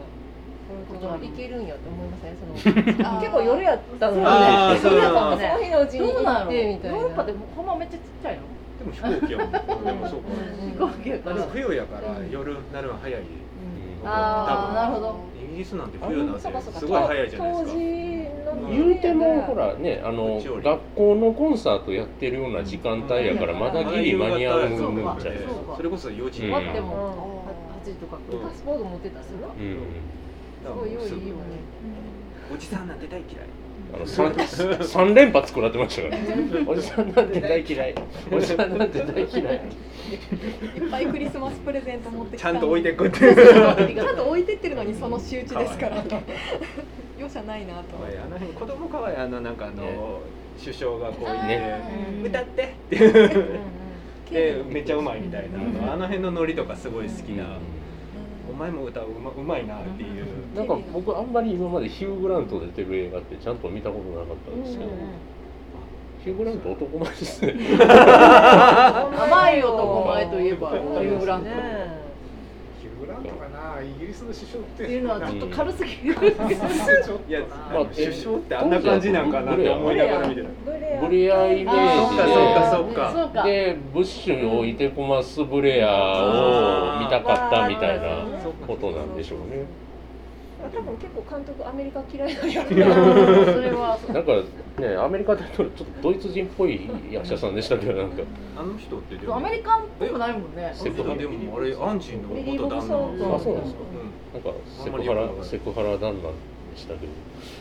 [1.21, 2.37] 行けるんやと思いません？
[2.37, 2.71] そ
[3.13, 8.43] の 結構夜やったのにあーそう皆さんなのもその日のうちに行ってみたいなヨーロッパでもほんまめっちゃちっちゃいの？
[8.79, 9.51] でも飛行機やもん
[9.85, 10.29] でもそうか、
[10.63, 11.37] うん飛行機やから。
[11.37, 13.23] でも冬やから夜なるの早い。
[14.07, 15.17] ああなるほど。
[15.43, 17.65] イギリスなんて冬なんてすごい早いじゃないですか。
[17.65, 17.81] 当時の
[18.71, 25.77] 言うてもほらねあの学校のコンサートやってるような時間帯やからまだギリ間に合うんちゃうそうか。
[25.77, 27.83] それこそ4時うん終わってもうん。
[27.83, 29.35] 8時とかうんパスポート持ってたすんす
[30.75, 31.43] ごい用意いいよね
[32.53, 33.47] おじさんなんて大嫌い
[33.95, 34.35] あの三
[34.83, 37.95] 三連発食らってましたからおじさんなんて大嫌い
[38.33, 39.57] おじさんなんて大嫌い
[40.77, 46.05] いっぱいクリスマスプレゼント持ってきたちゃんと置いてくってちゃんと置いてってるのにその仕打ちですから
[47.19, 48.19] 容赦ないなと思って。
[48.19, 49.99] あの辺子供かわいいあのなんかあの、ね。
[50.63, 51.81] 首相がこういて、ね
[52.25, 52.63] 歌って。
[52.63, 53.59] っていう
[54.31, 57.45] でめっちゃうまいみたいな、あのあの辺のノリとかすごい好きな、
[58.51, 64.91] お前も歌うまうまいなっていう、なんか僕あんまり今までヒュー・グラント出てる映画ってちゃんと見たことなかったんですけど、
[66.25, 71.55] ヒュー・グラント男前ですね甘い男前といえばヒュー・グラントね
[73.05, 76.15] ヒュー・グラントかなイギリスの首相っていうのはちょっと軽すぎる。
[77.29, 82.17] いや、なまあ、首相ってあんな感じなんかなって思いながら見てるブレアブレアイメージ。
[82.17, 83.43] であーそっかそっかそうか。
[83.45, 88.25] でブッシュをいてこますブレアを見たかったみたいな
[88.67, 89.67] ことなんでしょうね
[90.75, 92.71] 多分結構監督アメリカ嫌いなんやうん
[93.47, 94.33] それはなんか
[94.81, 98.23] ねアメリカでちょっとドイツ人っぽい役者さんでしたけどなんか。
[98.57, 99.37] あの人ってでも。
[99.37, 100.73] アメリカンっぽくないもんね。
[100.75, 101.17] セクハラ。
[101.17, 102.97] でもあれアンジーの元旦那。
[102.97, 103.81] うんあそうなんですか
[104.35, 107.13] なんかセクハラセクハラ旦那でしたけど、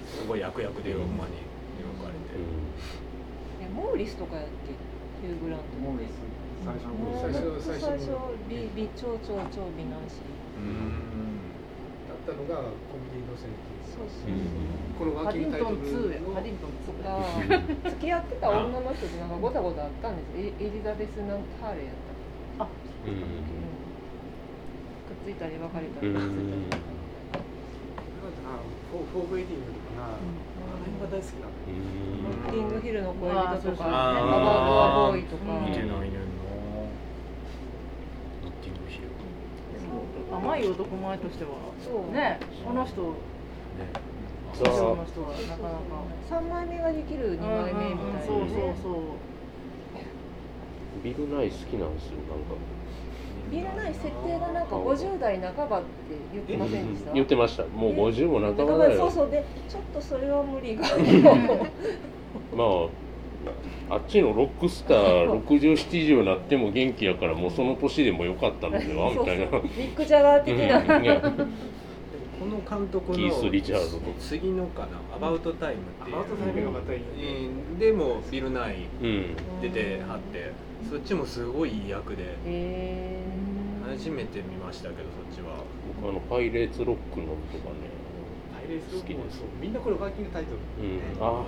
[0.09, 1.37] すごい役役でほんまに。
[1.77, 2.37] 描かれて、
[3.61, 4.73] えモーリスとかやっけ
[5.27, 5.65] ヒュー・グラント。
[5.81, 6.09] モーリス。
[6.63, 8.07] 最初の最初最初。
[8.95, 10.21] 超超超美男子。
[10.57, 10.69] うん。
[11.13, 11.32] だ
[12.23, 12.55] ったのが
[12.87, 13.51] コメディ路線
[13.83, 14.31] そうそう
[14.97, 17.19] このワーキングタイハディントン2トルのやハディントン2が
[17.91, 20.27] 付き合ってた女の人となんかごたごたあったんです。
[20.39, 21.95] エエリザベス・なんハーレーやっ
[22.57, 22.67] たあ
[23.05, 23.21] うんくっ
[25.25, 26.07] ついたり別れたり。
[26.07, 26.13] うん。
[26.15, 26.25] くっつい
[26.71, 26.83] たり
[28.47, 28.49] あ
[28.89, 30.23] フォーフォーウェディングとかな、あの
[30.79, 31.71] 辺が大好きなのうん
[32.23, 33.61] ノッティングヒルの恋人とあー。
[33.61, 34.35] そうそうかアバウト・
[34.83, 35.97] ア・ボーイとかうん見てないねんな
[38.43, 39.09] ノッティングヒル
[40.31, 41.51] 甘い男前としては。
[41.83, 42.13] そう。
[42.13, 42.39] ね。
[42.65, 43.01] この人。
[43.01, 43.09] ね。
[44.53, 46.03] そうこの人はなかなか。
[46.29, 48.25] 3枚目ができる2枚目みたいな、ね。
[48.25, 48.49] そうそう
[48.81, 49.01] そう。
[51.03, 52.55] ビル・ナイ好きなんですよなんか。
[53.51, 55.87] ビルナイ設定がなんか50代半ばって
[56.31, 57.13] 言ってませんでした？
[57.13, 57.65] 言ってました。
[57.65, 58.99] もう50も半ば半ばだよ。
[58.99, 59.29] そうそう。
[59.29, 60.83] でちょっとそれは無理が。
[62.55, 62.87] まあ
[63.89, 69.49] あっちのロックスター6070になっても元気やからもうその年でもよかったのでは みたいな。
[69.49, 71.53] そうそうミック・ジャガー的な、うん
[72.43, 76.15] この監督キース・のリチャードと次のかな「アバウトタイム」っていう。
[76.17, 76.99] アバウトタイムがまたいい
[77.47, 77.79] うん。
[77.79, 80.51] でもビル・ナイうん出てはって
[80.89, 82.23] そっちもすごいいい役で。
[82.45, 83.21] へ
[83.87, 85.63] 初めて見ましたけどそっちは。
[86.01, 87.87] 僕あのパイレーツロックのとかね
[88.53, 89.41] パイレーツ好きです。
[89.61, 90.51] みんなこれワーキングタイト
[90.81, 91.23] ルうん。
[91.23, 91.43] ああも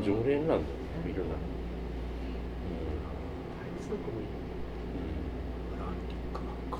[0.00, 0.64] う常連なんだ。
[0.64, 1.38] よねビルナイ
[3.58, 4.24] パイレーツロックもい。
[4.24, 4.26] い
[5.78, 6.78] ランリックマンか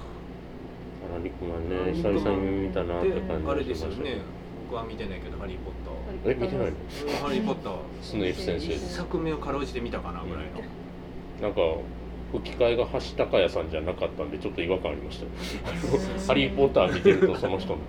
[1.12, 4.20] ランリックマンね久々に見たなってで感じあれですよね。
[4.68, 5.90] 僕は見てないけど「ハリー・ポッタ
[6.30, 6.72] え見てないの？
[6.72, 7.74] ー」ハリー・ポッター。
[8.00, 8.72] スネイプ先生。
[8.72, 10.62] 一作目をかろうじて見たかなぐらいの。
[11.42, 11.60] なんか
[12.32, 15.26] 吹き替えが橋高也さんじゃなかったんでちょっと違和感ありました。
[16.26, 17.84] ハリー・ポッター見てるとその人なん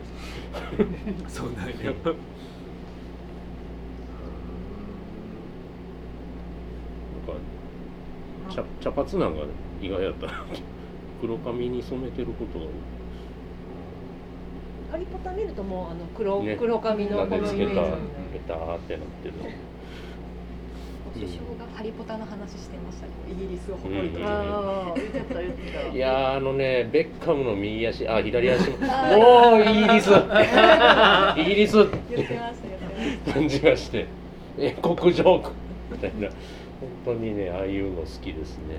[1.24, 2.14] ですそうなんやなんか
[8.54, 9.44] 茶茶髪なんが
[9.82, 10.46] 意外やったな。
[11.22, 12.66] 黒髪に染めてることが
[14.92, 16.56] ハリポタ見るともうあの黒,、ね。
[16.56, 17.76] 黒髪のこのイメージペ
[18.48, 19.34] ターってなってる
[21.14, 23.12] 首相がハリポタの話してましたよ。
[23.32, 24.30] イギリスを誇りとうんあ
[24.90, 25.88] あ言ってた言ってた。
[25.96, 28.08] いやーあのねベッカムの右足。
[28.08, 28.70] あ左足。
[28.72, 30.10] もあもうイギリス。
[31.38, 31.76] イギリス。
[31.78, 32.40] 言って
[33.32, 34.08] 感じがして。
[34.58, 35.52] 英国ジョーク
[35.92, 36.30] みたいな
[37.06, 38.76] 本当にねああいうの好きですね。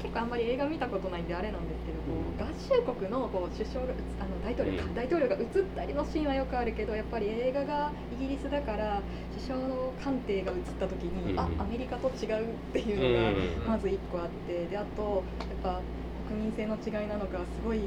[0.00, 2.00] 結構あんまり映画見たことないんであれなんですけど、
[2.42, 4.94] 合衆国のこう首相があの大統領か、うん。
[4.94, 5.46] 大統領が映っ
[5.76, 9.02] たりのシーンはよくあるけどやっぱり映画がイギリスだから
[9.36, 11.38] 首相の官邸が映った時に、うん。
[11.38, 12.96] あアメリカと違うっていう
[13.60, 15.80] のがまず一個あってであとやっぱ
[16.28, 17.80] 国民性の違いなのかすごい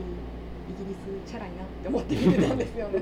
[0.69, 0.95] イギリ
[1.25, 2.87] スチャラいなって思って見てたんですよ。
[2.87, 3.01] ね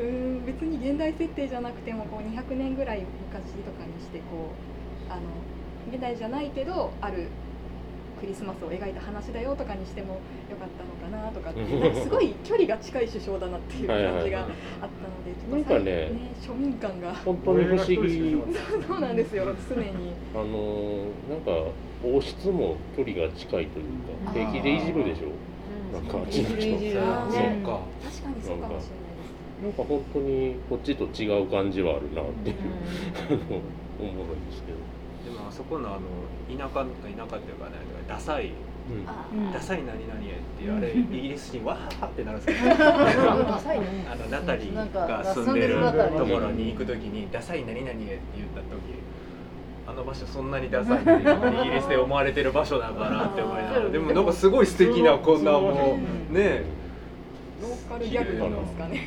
[0.00, 4.50] うーん別に現代設定じゃなくてもこう200年ぐらい昔とかにしてこ
[5.08, 5.22] うあの
[5.92, 7.28] 現代じゃないけどある
[8.20, 16.10] クリスマスを描いた話だよとかにしてもよかったのかなとかってすごい距離が近い首相だなっていう感じがあったのでちょっとなんかね
[16.40, 17.14] 庶民感が。
[17.14, 18.42] 本当に不思議
[18.88, 20.12] そうなんですよ常に。
[20.34, 21.70] あのーなんか
[22.02, 23.86] 王室も距離が近いという
[24.26, 25.28] か平気でいじるでしょ
[25.94, 26.48] なんかあっちの。
[26.50, 27.80] 人いじるいじるあーそうねか。
[28.02, 28.92] 確かにそうかもしれないです。
[29.62, 32.56] なんか本当にこっちと違う感じはあるなっていう、
[34.00, 34.78] おもろいですけど、
[35.32, 36.00] でもあそこのあの
[36.50, 37.76] 田舎田舎っていうかね
[38.08, 38.50] ダサい。
[38.84, 39.50] うん。
[39.50, 44.06] ダサい何々へっていうあれイギリス人わーってなるんですよダサいね。
[44.06, 48.68] あのナタリーが住んでるところに行くときにダサい何々へって言った時
[49.86, 51.16] あの場所そんなにダサいってイ
[51.64, 53.88] ギリスで思われてる場所なんかなって思いながら。
[53.90, 55.98] でもなんかすごい素敵なこんなも
[56.30, 56.62] うね
[57.62, 59.00] ローカルギャグなんですかね。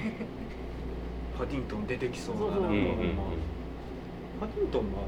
[1.38, 2.74] パディントン出てきそうなそうそうなんか。
[2.74, 2.86] うんうんう。
[2.86, 2.98] ん
[4.40, 5.08] パディントンのあの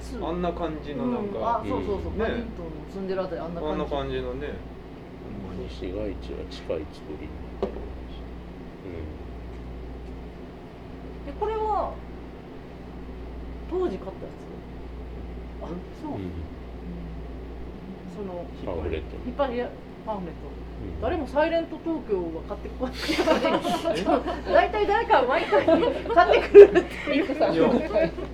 [0.00, 0.28] ツツー。
[0.28, 1.36] あんな感じのなんうん。
[1.36, 4.48] あかそうそうそう、ねパディントンの住んでるあたりあんなあんな感じ感じのね
[5.68, 7.28] 市街地は近い作り
[11.26, 11.92] でこれは
[13.70, 14.50] 当時買ったやつ？
[15.62, 15.68] あ
[16.02, 16.30] そう、うん、うん、
[18.16, 19.06] そのパンフレット。
[19.24, 19.68] 引っ張りや
[20.04, 20.40] パンフレット。
[20.48, 21.00] うん。
[21.02, 22.94] 誰もサイレント東京は買ってこない
[24.54, 25.78] 大体誰かは毎回買
[26.38, 27.26] ってくるっていう。
[27.38, 27.52] さ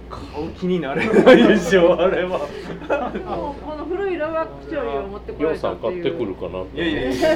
[0.09, 2.39] 顔気になれないでしょ あれは。
[2.39, 5.89] この古いラバックチョリを持ってこられたっていう。
[5.89, 7.29] さん買ってくるかないやいやいや。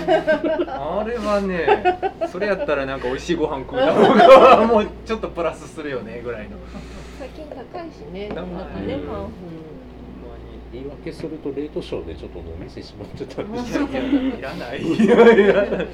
[1.01, 1.99] あれはね
[2.31, 4.15] それやったらなんか美味しいご飯食うた方
[4.57, 6.57] がもうちょっとプラスするよねぐらいの
[7.20, 8.28] 最近高いしね。
[8.30, 8.94] ななんんかかね。
[8.94, 9.06] うん。
[9.06, 9.33] パンフ
[10.72, 14.02] 言い訳するとレートショーでちょっと飲みせしまってたんですいや
[14.38, 14.74] いらな。
[14.74, 15.88] いいやいらない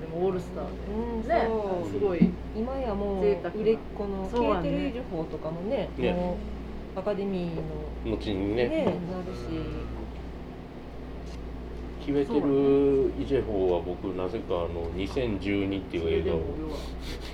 [0.00, 1.48] でもオールスターうんでね。
[1.90, 6.12] すごい今やもう売れっ子のケーテルイジュ法とかもねね。
[6.12, 6.36] も
[6.96, 8.68] うアカデミーの後にね。
[8.68, 9.34] ねなる
[12.06, 16.40] 決めてるイジェホーは僕なぜかあの2012っていう映画を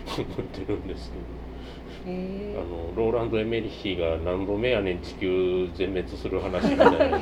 [0.06, 1.42] 覚えてるんですけど。
[2.02, 7.18] あのローランド・エメリッヒが何度目やねん地球全滅する話みたいな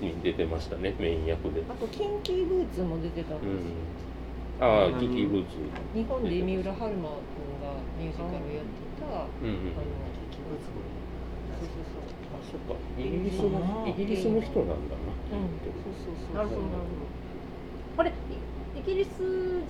[0.00, 5.58] に出てましたね メイン役で、あとキンキーブーツも出てたんうです、ん、ああキキブーツ。
[5.94, 9.74] 日本で三浦春馬君がミュージカルやってたあのうんうん。
[9.74, 12.06] そうそうそう。
[12.06, 12.74] あそっか。
[12.98, 15.12] イギリスのイギリスの人なんだな。
[15.32, 15.48] うん。
[15.82, 17.06] そうそうそうなるほどなるほど。
[17.96, 18.12] これイ
[18.80, 19.08] イギリス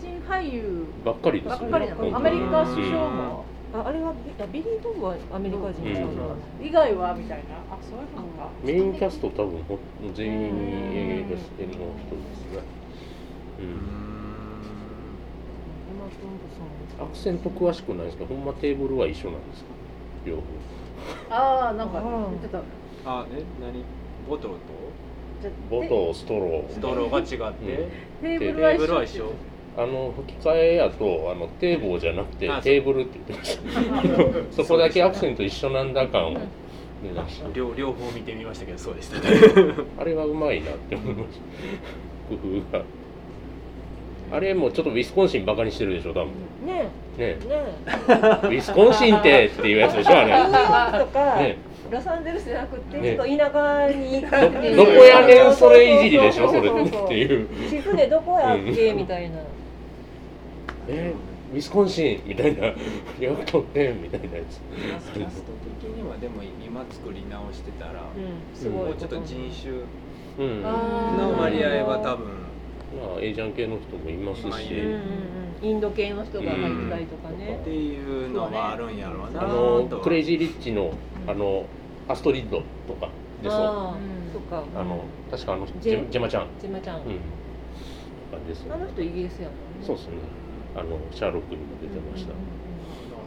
[0.01, 1.59] 人俳優ばっかりですね。
[1.61, 2.17] ばっかりなの？
[2.17, 3.45] アメリカ首相も。
[3.75, 4.13] ああれは
[4.53, 5.81] ビリー・ボブはアメリカ人
[6.61, 7.57] 以外はみたいな？
[7.71, 8.51] あそういうことか。
[8.63, 9.79] メインキャスト多分ほ
[10.15, 10.35] 全員
[10.93, 11.87] 映画しての人で
[12.35, 12.61] すね。
[13.61, 13.63] う。
[13.63, 13.69] うん。
[13.71, 13.73] ん
[15.89, 19.71] エマ・トンプソンアクセント詳しくないですけど、ほんまテーブルは一緒なんですか？
[20.27, 20.43] 両方。
[21.31, 22.59] ああなんか言ってた。
[23.05, 23.85] あえ何？
[24.29, 24.61] ボトルと？
[25.69, 27.89] ボト、ストロストローが違って、
[28.21, 28.79] テーブルテは一緒ー。
[28.79, 29.29] ブルは一緒ー。
[29.75, 34.53] あの吹き替えやとあのテーブルじゃなくてテーブルって言ってました。
[34.63, 36.37] そこだけアクセント一緒なんだ感を。
[37.29, 37.49] した。
[37.53, 39.19] 両両方見てみましたけどそうでした。
[39.19, 41.43] ね あれはうまいなって思いました。
[42.31, 42.35] 工
[42.71, 42.85] 夫が。
[44.33, 46.29] あれもちょっとウィスコンシンバカにしてるでしょ、多分。
[46.67, 47.39] ねねえ。
[47.47, 47.63] ね
[48.45, 50.59] ウィスコンシンってっていうやつでしょ、あえニューヨれ。
[50.59, 51.57] ー クとか、ね
[51.91, 56.63] ロサンゼルスじゃなくて、ねちょっと田舎に行くっていうどこやねんそれいじりでしょそれっ
[57.09, 57.47] ていう。
[57.69, 59.37] 地図でどこやっけみたいな。
[60.89, 61.13] え
[61.53, 62.73] ウィスコンシンみたいな。
[63.21, 64.59] 両方点みたいなやつ。
[65.13, 65.53] キャスト
[65.83, 68.59] 的にはでも今作り直してたら、うん。
[68.59, 69.75] すごいもうちょっと人種
[70.63, 72.27] の割合は多分
[73.17, 74.47] あエイジャン系の人もいますし。
[74.47, 75.69] うんうんうん。
[75.69, 77.59] インド系の人が入ったりとかね。
[77.61, 79.43] っていうのはあるんやろうな。
[79.43, 80.93] あのクレイジー・リッチの
[81.27, 81.67] あの
[82.09, 83.09] アストリッドとか
[83.43, 83.95] でそうあ
[84.75, 86.49] あの確かあのジジェェジェマちゃん。
[86.61, 87.05] ジェマちゃん、うん。
[87.05, 89.87] 感じですあの人イギリスやもんね。
[89.87, 90.15] そうですね。
[90.75, 92.33] あのシャーロックにも出てました。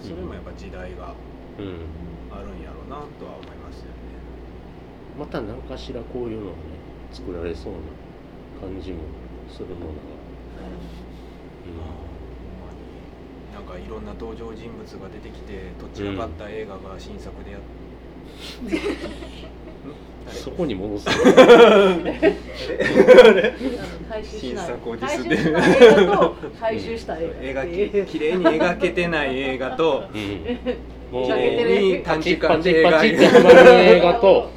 [0.01, 1.13] それもやっぱ時代が
[1.57, 1.88] うん
[2.32, 3.95] あるんやろうなとは思いますよね。
[5.18, 6.57] また何かしらこういうのがね
[7.11, 7.80] 作られそうな
[8.59, 8.99] 感じも
[9.50, 10.16] するのが。
[13.54, 17.62] なんかいろんな登場人物が出てきてとっちらかった映画が新作でやっ
[20.32, 21.14] そこに戻す回
[24.24, 25.38] 収しない新作をディ回スって。
[25.38, 25.58] 収した
[26.00, 27.72] 映画と回収した映画って。
[27.72, 30.06] いう描き綺麗に描けてない映画と。
[30.14, 30.20] うん、
[31.12, 34.50] もう綺麗に短時間パチでパチって描いてはまる映画と、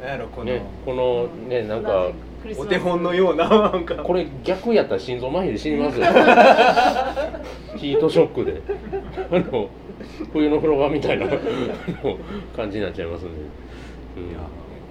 [0.00, 2.10] なんやろこの、ね、このねなんか
[2.58, 3.48] お手本のような。
[3.48, 3.96] なんか。
[3.96, 6.06] これ逆やったら心臓麻痺で死にますよ。
[7.76, 8.60] ヒートショックで。
[9.30, 9.68] あの
[10.32, 11.26] 冬の風呂場みたいな
[12.54, 13.40] 感じになっちゃいますんで、
[14.18, 14.30] うん。
[14.30, 14.40] いや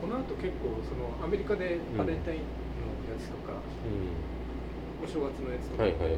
[0.01, 2.43] この後結構そのアメリカでバレンタインの
[3.07, 3.53] やつとか、
[5.03, 6.17] お正月のやつとか、はいはいはい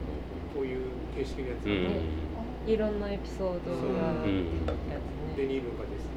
[0.56, 0.80] こういう
[1.18, 1.84] 形式のやつうん。
[1.84, 4.28] とか、いろんなエピソードがう。
[4.28, 4.64] ん。
[4.64, 5.02] やつね
[5.36, 6.08] デニールがです。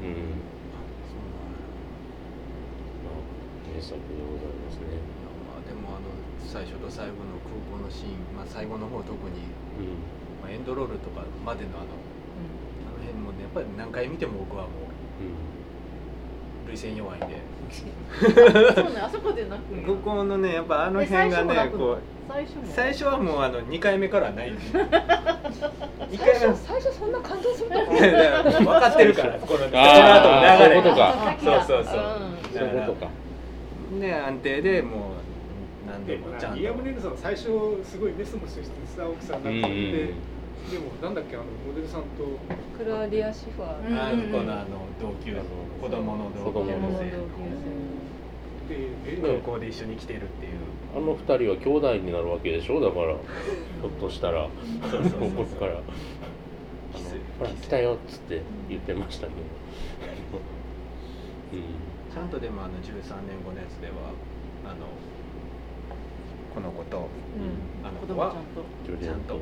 [0.00, 0.38] うん
[3.02, 3.10] ま
[3.82, 5.00] 作でございますね。
[5.48, 9.98] まあでもあの最初と最後の空港のシーン、まあ、最後の方特に、うん。
[10.40, 11.92] まあ、エンドロールとかまでのあの
[12.88, 14.90] あの辺もねやっぱり何回見ても僕はもう
[16.66, 17.40] 涙腺弱いんで。
[17.70, 17.84] そ
[18.82, 19.86] うねあそこで泣くんや。
[19.86, 22.62] ここのねやっぱあのえ辺がねこう最初も？
[22.66, 24.90] 最初はもうあの2回目からはないんです1最
[26.18, 31.36] 回目初最初そんな感動するとこ分かってるからこのこの後の流れそういうことか。
[31.38, 31.94] そうそうそう。
[31.94, 33.10] うんそういうことか
[33.98, 35.00] で安定でもう
[35.90, 36.60] 何で度もちゃんと。
[36.60, 37.42] リアム・ネルソン最初
[37.84, 39.72] すごいメソメソしてさ奥さんうんなん。
[39.72, 40.14] で、
[40.70, 42.06] でもなんだっけあのモデルさんと。
[42.76, 43.88] クラウディア・シファー。
[43.88, 45.44] うんあの子のあの同級あの
[45.80, 47.04] 子供の同級子供の生。
[48.68, 50.52] でえ空港で一緒に来てるっていう。
[50.94, 53.14] あの二人は兄弟になるわけでしょだから。
[53.80, 54.44] ひょっとしたら。
[54.44, 54.50] こ
[55.36, 55.80] こから。
[57.38, 59.38] ほら来たよっつって言ってましたけど。
[61.54, 63.94] うんちゃんとでもあの13年後のやつでは
[64.64, 64.86] あの
[66.54, 67.86] この子とうん。
[67.86, 68.34] あの子子は
[68.84, 69.40] 供ちゃんと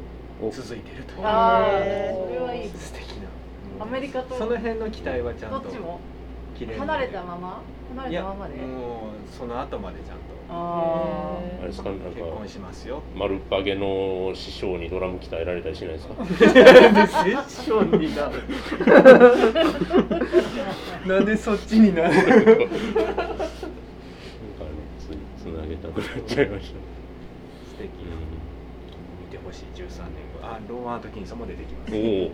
[0.52, 1.14] 続いてると。
[1.18, 2.70] あそれはいい。
[2.70, 3.28] 素敵な。
[3.80, 6.00] アメリカとその辺の期待はちゃんとどっちも？
[6.78, 7.62] 離れたまま？
[7.96, 8.54] 離れたままで？
[8.54, 8.58] う
[9.30, 10.22] その後までちゃんと
[11.68, 11.90] ああれですか？
[11.90, 13.02] なんか結婚しますよ。
[13.14, 16.14] 丸っぱげの師匠にドラム鍛えられたりしないですか？
[16.14, 16.38] なんでセ
[17.36, 18.42] ッションになる。
[21.14, 22.14] なんでそっちになる？
[22.14, 22.40] なんかね
[24.98, 27.90] ついつなげたくなっちゃいました、素敵。
[29.20, 29.64] 見てほしい。
[29.74, 29.86] 13年
[30.40, 30.46] 後。
[30.46, 31.94] あローマン・アトキンソンも出てきます。
[31.94, 32.30] うん、おお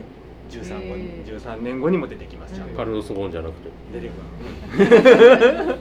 [0.51, 1.39] 13後にへー。
[1.39, 2.55] 13年後にも出てきます。
[2.55, 2.69] ちゃん。
[2.69, 3.71] とカルロス・ゴーンじゃなくて。
[3.93, 4.13] 出てく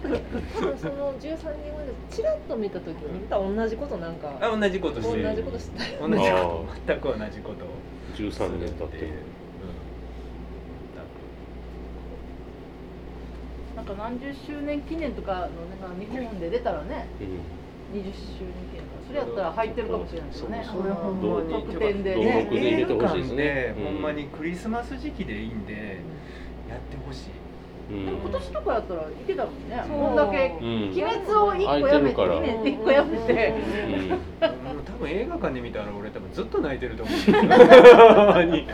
[0.07, 5.35] るその13年後でチラッと見た時にまた同じことなんかあ同じこと同してる。
[5.35, 6.65] じことしたよ同じこと。
[6.87, 7.65] 全く同じこと。
[7.65, 7.67] を
[8.15, 9.09] 13年経ってる。
[13.75, 17.07] なんか何十周年記念とかのなんか日本で出たらね。
[17.19, 17.62] うん
[17.93, 19.03] 20周年記念とか。
[19.07, 20.65] それやったら入ってるかもしれないですよね。
[20.65, 21.53] それほんまに。
[21.53, 23.43] 特典で同ね国で入れてほしいですね。
[23.43, 23.85] 映画館でうん。
[23.85, 25.73] ほんまにクリスマス時期でいいんで
[26.69, 27.29] やってほしい。
[27.91, 28.05] うん。
[28.05, 29.83] でも今年とかやったらいけたもんね。
[29.87, 30.89] こんだけうん。
[30.89, 32.63] 鬼滅を1個やめて空いてるから。
[32.63, 33.53] 2年1個やめて。
[34.83, 37.15] 多分映映画館で見たら俺多分ずっと泣いてると思う。
[37.31, 38.67] ほんまに。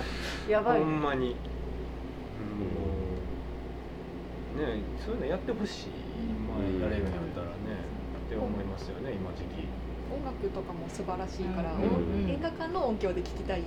[0.50, 0.80] やばい。
[0.80, 1.36] ほんまに。
[4.56, 4.66] うん。
[4.66, 5.88] ねそういうのやってほしい。
[6.48, 7.29] まあやれるんやったらね
[8.30, 9.66] って思いますよね今時期。
[10.14, 11.82] 音楽とかも素晴らしいから、うん。
[11.82, 12.30] うん。
[12.30, 13.64] 映画館の音響で聴きたい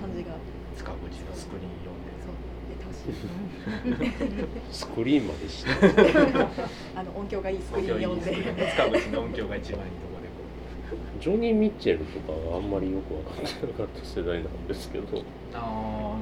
[0.00, 0.36] 感じが、
[0.76, 2.40] 塚口のスクリーンそう。
[2.68, 5.70] 出てほしいスクリーンまでして
[6.96, 8.66] あの音響がいいスク読んでリーン読んで。
[8.68, 15.04] 塚口の音響が一番いいとこでこジョニー・ミッチェルとかはあんまりよく分かってなかった世代なんですけど。
[15.04, 16.16] なんかうあ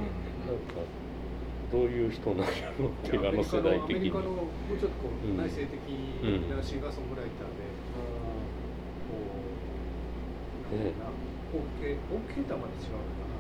[1.71, 3.95] どういう人なんやろうっていうあの世代的に。
[3.97, 5.77] アメリカのもうちょっとこううん内省的
[6.49, 7.68] なシンガーソングライターで、こ
[10.73, 11.09] うなんだろうな
[11.49, 13.33] OK, OK とはまた違うのかな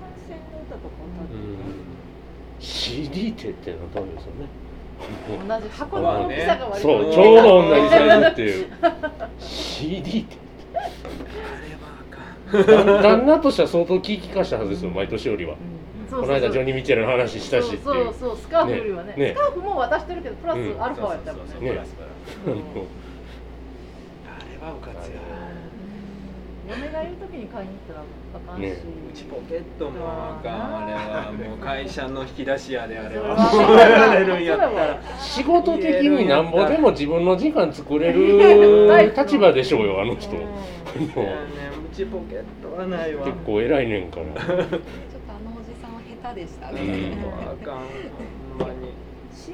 [0.00, 1.58] 反戦の歌とか歌ってうん。
[2.60, 4.48] CD ってってのためですよね
[5.48, 8.66] 同じ箱の大きさが割とそうちょうど同じサイズっていう
[9.38, 10.36] CD って
[10.74, 11.78] あれは
[12.50, 12.86] あかん。
[12.86, 15.54] 旦旦那としては相当聞き返したはずですよ毎年よりは。
[16.10, 18.36] そうこの間ジョニー・ミッチェルの話したしそうそう。
[18.36, 19.34] スカーフよりはね。
[19.36, 21.52] スカーフも渡してるけどプラスうんアルファやったもんね。
[21.52, 21.62] そうそうそう。
[21.62, 22.08] ねプラスから
[22.52, 22.56] あの
[24.26, 24.72] あれは。
[24.72, 25.20] うかつや
[26.68, 28.02] 嫁がいる時に買いに行ったら
[28.34, 28.76] あかんし、ね。
[29.10, 30.84] うちポケットもあかん。
[30.84, 33.34] あれはもう会社の引き出しやであれは。
[33.34, 40.32] はやら れるんやったら仕事的になんぼでも自分の時間作れる立場でしょうよあの人。
[40.36, 40.44] ね
[41.90, 43.24] うちポケットはないわ。
[43.24, 44.26] 結構偉いねんから。
[44.44, 44.76] ちょっとあの
[45.58, 46.80] おじさんは下手でしたね、
[47.42, 47.74] あかん。
[48.58, 48.88] ほんまに。
[48.88, 49.07] し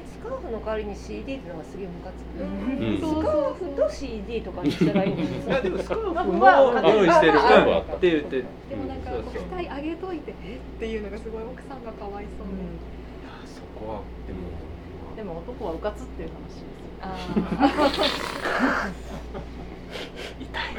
[0.05, 2.97] スカーフの代わりに CD ってのがすげえムカつく、うん。
[2.97, 12.53] スカーフと CD とかにしたらいいのにいやでもスカーフもまあ用意してるあからあって言ってでもなんかそうそうお二人あげといてえっていうのがすごい奥さんがかわいそうで、
[13.47, 14.39] そこはでも。
[15.15, 16.67] でも男はうかつっていう話ですよ。
[17.01, 17.15] あ
[20.39, 20.43] え？
[20.43, 20.75] 痛い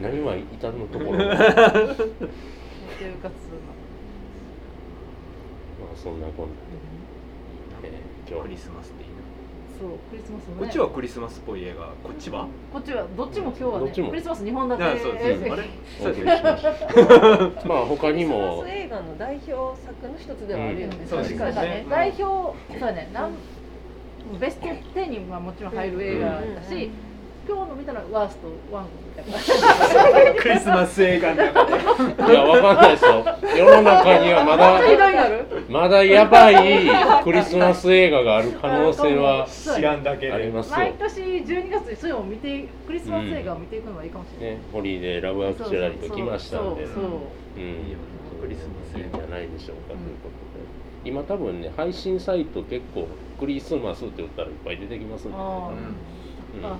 [0.00, 1.18] な何は至るのところ？
[1.18, 3.32] ま あめっちゃうかつ
[5.96, 6.52] そんなこんな
[7.82, 9.14] で、えー、今クリ日スマスっていいな
[9.80, 10.60] そうクリスマスのね。
[10.60, 11.86] こっちはクリスマスっぽい映画？
[11.86, 14.10] こっちはこっちはどっちも今日はねどっちも。
[14.10, 15.52] クリスマス日本だけあそうです。
[15.52, 15.68] あれ？
[16.00, 18.62] お送りしましたまあ他にも。
[18.62, 21.70] クリスマス映画の代表作の一つではあるよね、うんそうです確かに。
[21.70, 23.10] ね代表そうだね。
[23.12, 23.32] なん
[24.38, 26.90] ベスト10にはもちろん入る映画だし、
[27.50, 32.32] 今日の見たらワースト1みたいなクリスマス映画の中で。
[32.32, 33.24] いやわかんないですよ。
[33.58, 34.80] 世の中にはまだ
[35.68, 40.76] まだやばいクリスマス映画がある可能性は知らんだけでありますよ。
[40.76, 47.20] 毎年12月にそういうのを見てクリスマス映画を見ていくのがいいかもしれない、ねホリーでラブアクチュラリーと来ましたんでそうそううん。
[48.40, 51.10] クリスマスいいんじゃないでしょうかということで。
[51.10, 53.08] 今多分ね配信サイト結構
[53.40, 55.96] クリスマスって言ったらいっぱい出てきますんで、あうん。
[56.52, 56.78] そうか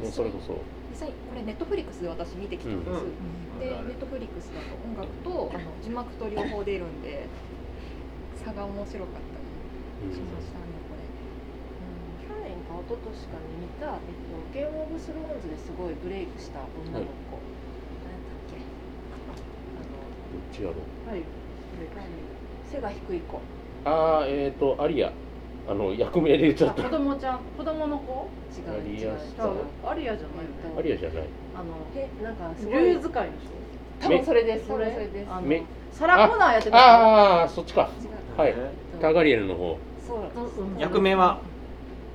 [0.00, 0.56] もうそれこそ。
[0.92, 3.58] 実際これネットフリックスで私見てきたんです、うん。
[3.58, 7.26] でネットフリックスだと音楽とあの字幕と両方出るんで
[8.44, 9.38] 差が面白かった
[10.04, 11.08] りしましたねこれ、
[12.28, 17.40] 去年か一昨年かに見た、えっと、ゲームオブスローンズですごいブレイクした女の子、
[18.04, 18.60] 何だっけ？
[18.60, 21.08] あどっちやろう。
[21.08, 21.20] はい。
[21.20, 21.24] の
[22.70, 23.40] 背が低い子。
[23.84, 25.12] ああえっ、ー、とアリア
[25.68, 26.82] あの役名で言っちゃあった。
[26.82, 28.26] 子供ちゃん子供の子？
[28.56, 29.12] 違う違う。
[29.86, 31.22] アリアじゃないえっとアリアじゃない。
[31.54, 32.84] あのへなんかすごい。
[32.84, 33.32] 竜使いの
[34.00, 34.64] 多分それです。
[34.64, 34.92] 人それ？
[34.92, 35.30] それです。
[35.30, 36.76] あのめサラ・コナーやってた。
[36.76, 37.90] ああそっちか。
[38.36, 38.48] はい。
[38.48, 38.56] えっ
[38.96, 39.78] とタガリエルの方。
[40.06, 40.18] そう。
[40.18, 41.40] うん役名は？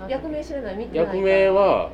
[0.09, 0.77] 役名知らない？
[0.77, 1.91] 見てない役名は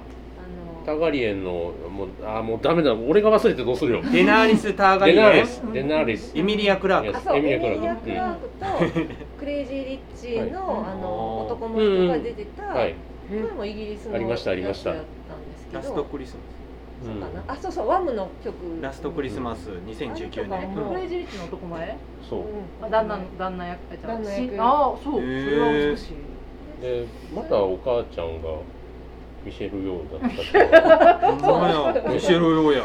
[0.84, 1.52] あタガリエンの
[1.90, 4.02] もうあーもうダメだ俺が忘れてどうするよ。
[4.12, 5.18] デナーリス・ターガリエン。
[5.18, 5.62] デナーレス。
[5.74, 6.32] デナーレス。
[6.38, 7.36] エミリア・クラーク。
[7.36, 10.92] エエミリミリア・アクラーククラークとクレイジー・リッチの,、はい。
[10.92, 12.98] あの男の人が出てた、はい、こ
[13.34, 14.90] れもイギリスのありましたありました。
[14.90, 15.80] やつやったんですけど。
[15.80, 16.40] ラストクリスマ
[17.04, 17.44] そうかな。
[17.48, 18.56] あそうそうワムの曲。
[18.80, 21.98] スラストクリスマス2019あれとか年もクレイジーリッチの男前？
[22.30, 22.40] そう。
[22.40, 22.86] うん。
[22.86, 24.54] あ旦那旦那役あじゃあ旦那役。
[24.54, 26.14] しあそうそれは美しい。
[26.82, 28.50] でまたお母ちゃんが
[29.46, 32.14] ミシェル・ヨーだったけどほんまや。
[32.14, 32.84] ミシェル・ヨーや。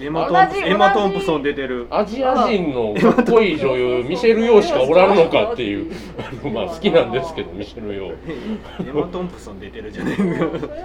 [0.00, 1.86] エマトンエマトンプソン出てる。
[1.90, 5.92] アジア人のかっこいい女優ミシェル・ヨーしかおらんのかっていう。
[6.18, 10.26] あ のまあ好きなんですけどミシェル・ヨーエマトンプソン出てるじゃないそれ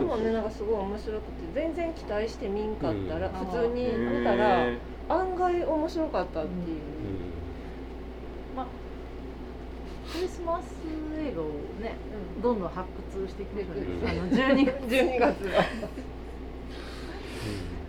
[0.02, 1.22] もねなんかすごい面白くて
[1.54, 3.34] 全然期待して見んかったら、うん。
[3.46, 3.86] 普通に
[4.20, 4.68] 見たら
[5.08, 6.78] 案外面白かったっていう、
[10.12, 10.66] クリスマス
[11.20, 11.46] 映画を
[11.82, 11.96] ね
[12.38, 12.42] うん。
[12.42, 14.76] どんどん発掘していくるんですあの12月。
[14.96, 15.36] 12月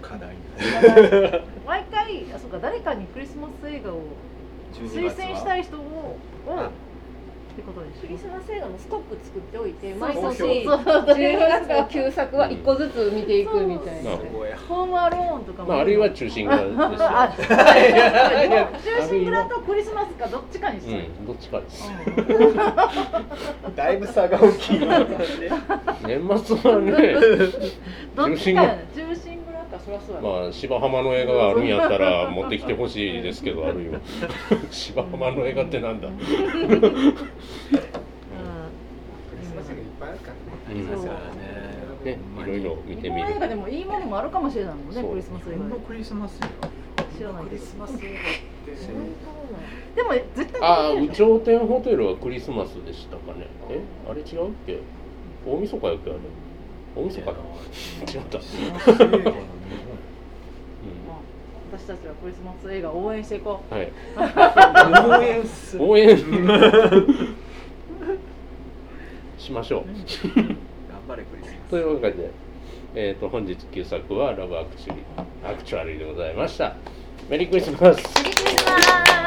[0.03, 0.37] 課題。
[1.67, 4.01] 毎回あそうか誰かにクリスマス映画を
[4.73, 5.81] 12推薦したい人を
[6.47, 6.71] を
[7.57, 8.01] ってことでしょ？
[8.03, 10.23] クリスマス映画のストック作っておいて毎そう。
[10.25, 10.83] 年そう。
[10.85, 11.05] そう。
[11.07, 14.11] 12月の旧作は1個ずつ見ていくみたいな。
[14.69, 15.69] ホームアローンとかも。
[15.71, 16.67] まああるいは中心蔵中
[19.09, 21.91] 心蔵とクリスマスかどっちかにしたい、うんどっちかです。
[23.75, 24.99] だいぶ差が大きいな
[26.07, 27.15] 年末はね
[28.15, 29.39] どっちかやね中心
[29.79, 34.01] 蔵かそりゃそうやな、まあ芝浜の映画があるんやったら 持ってきてほしいですけどあるいは。
[34.70, 36.09] 芝浜の映画ってなんだ？
[36.09, 36.16] うん。
[36.18, 36.37] クリ
[39.47, 40.35] スマスがいっぱいあるから
[40.74, 40.77] ね。
[42.05, 43.27] ねねいろいろ見てみる。
[43.27, 45.77] 日本映画でもいいものもあるかもしれないもんねクリスマス映画。
[45.77, 46.47] クリスマスよ
[47.18, 47.99] 知らないクリスマス映画。
[47.99, 48.12] って。
[49.97, 53.47] でも絶対ああ有見てるでしょ頂天ホテルはクリスマスでしたかね。
[53.70, 53.81] え？
[54.09, 54.79] あれ違うっけ？
[55.47, 56.11] 大晦日やっけ？
[56.11, 56.18] あれ？
[56.97, 57.35] 大晦日だ違
[58.17, 58.47] った、私
[61.87, 63.93] たちはクリスマス映画を応援していこうはい
[64.99, 66.17] 応援する応援
[69.39, 69.95] しましょう頑
[71.07, 72.31] 張れクリスマスというわけで、
[72.95, 74.95] えー、と本日旧作は「ラブアクチュ
[75.79, 76.77] アリー」でございました
[77.29, 77.89] メリークリスマスク
[78.25, 78.81] リスマ
[79.23, 79.26] ス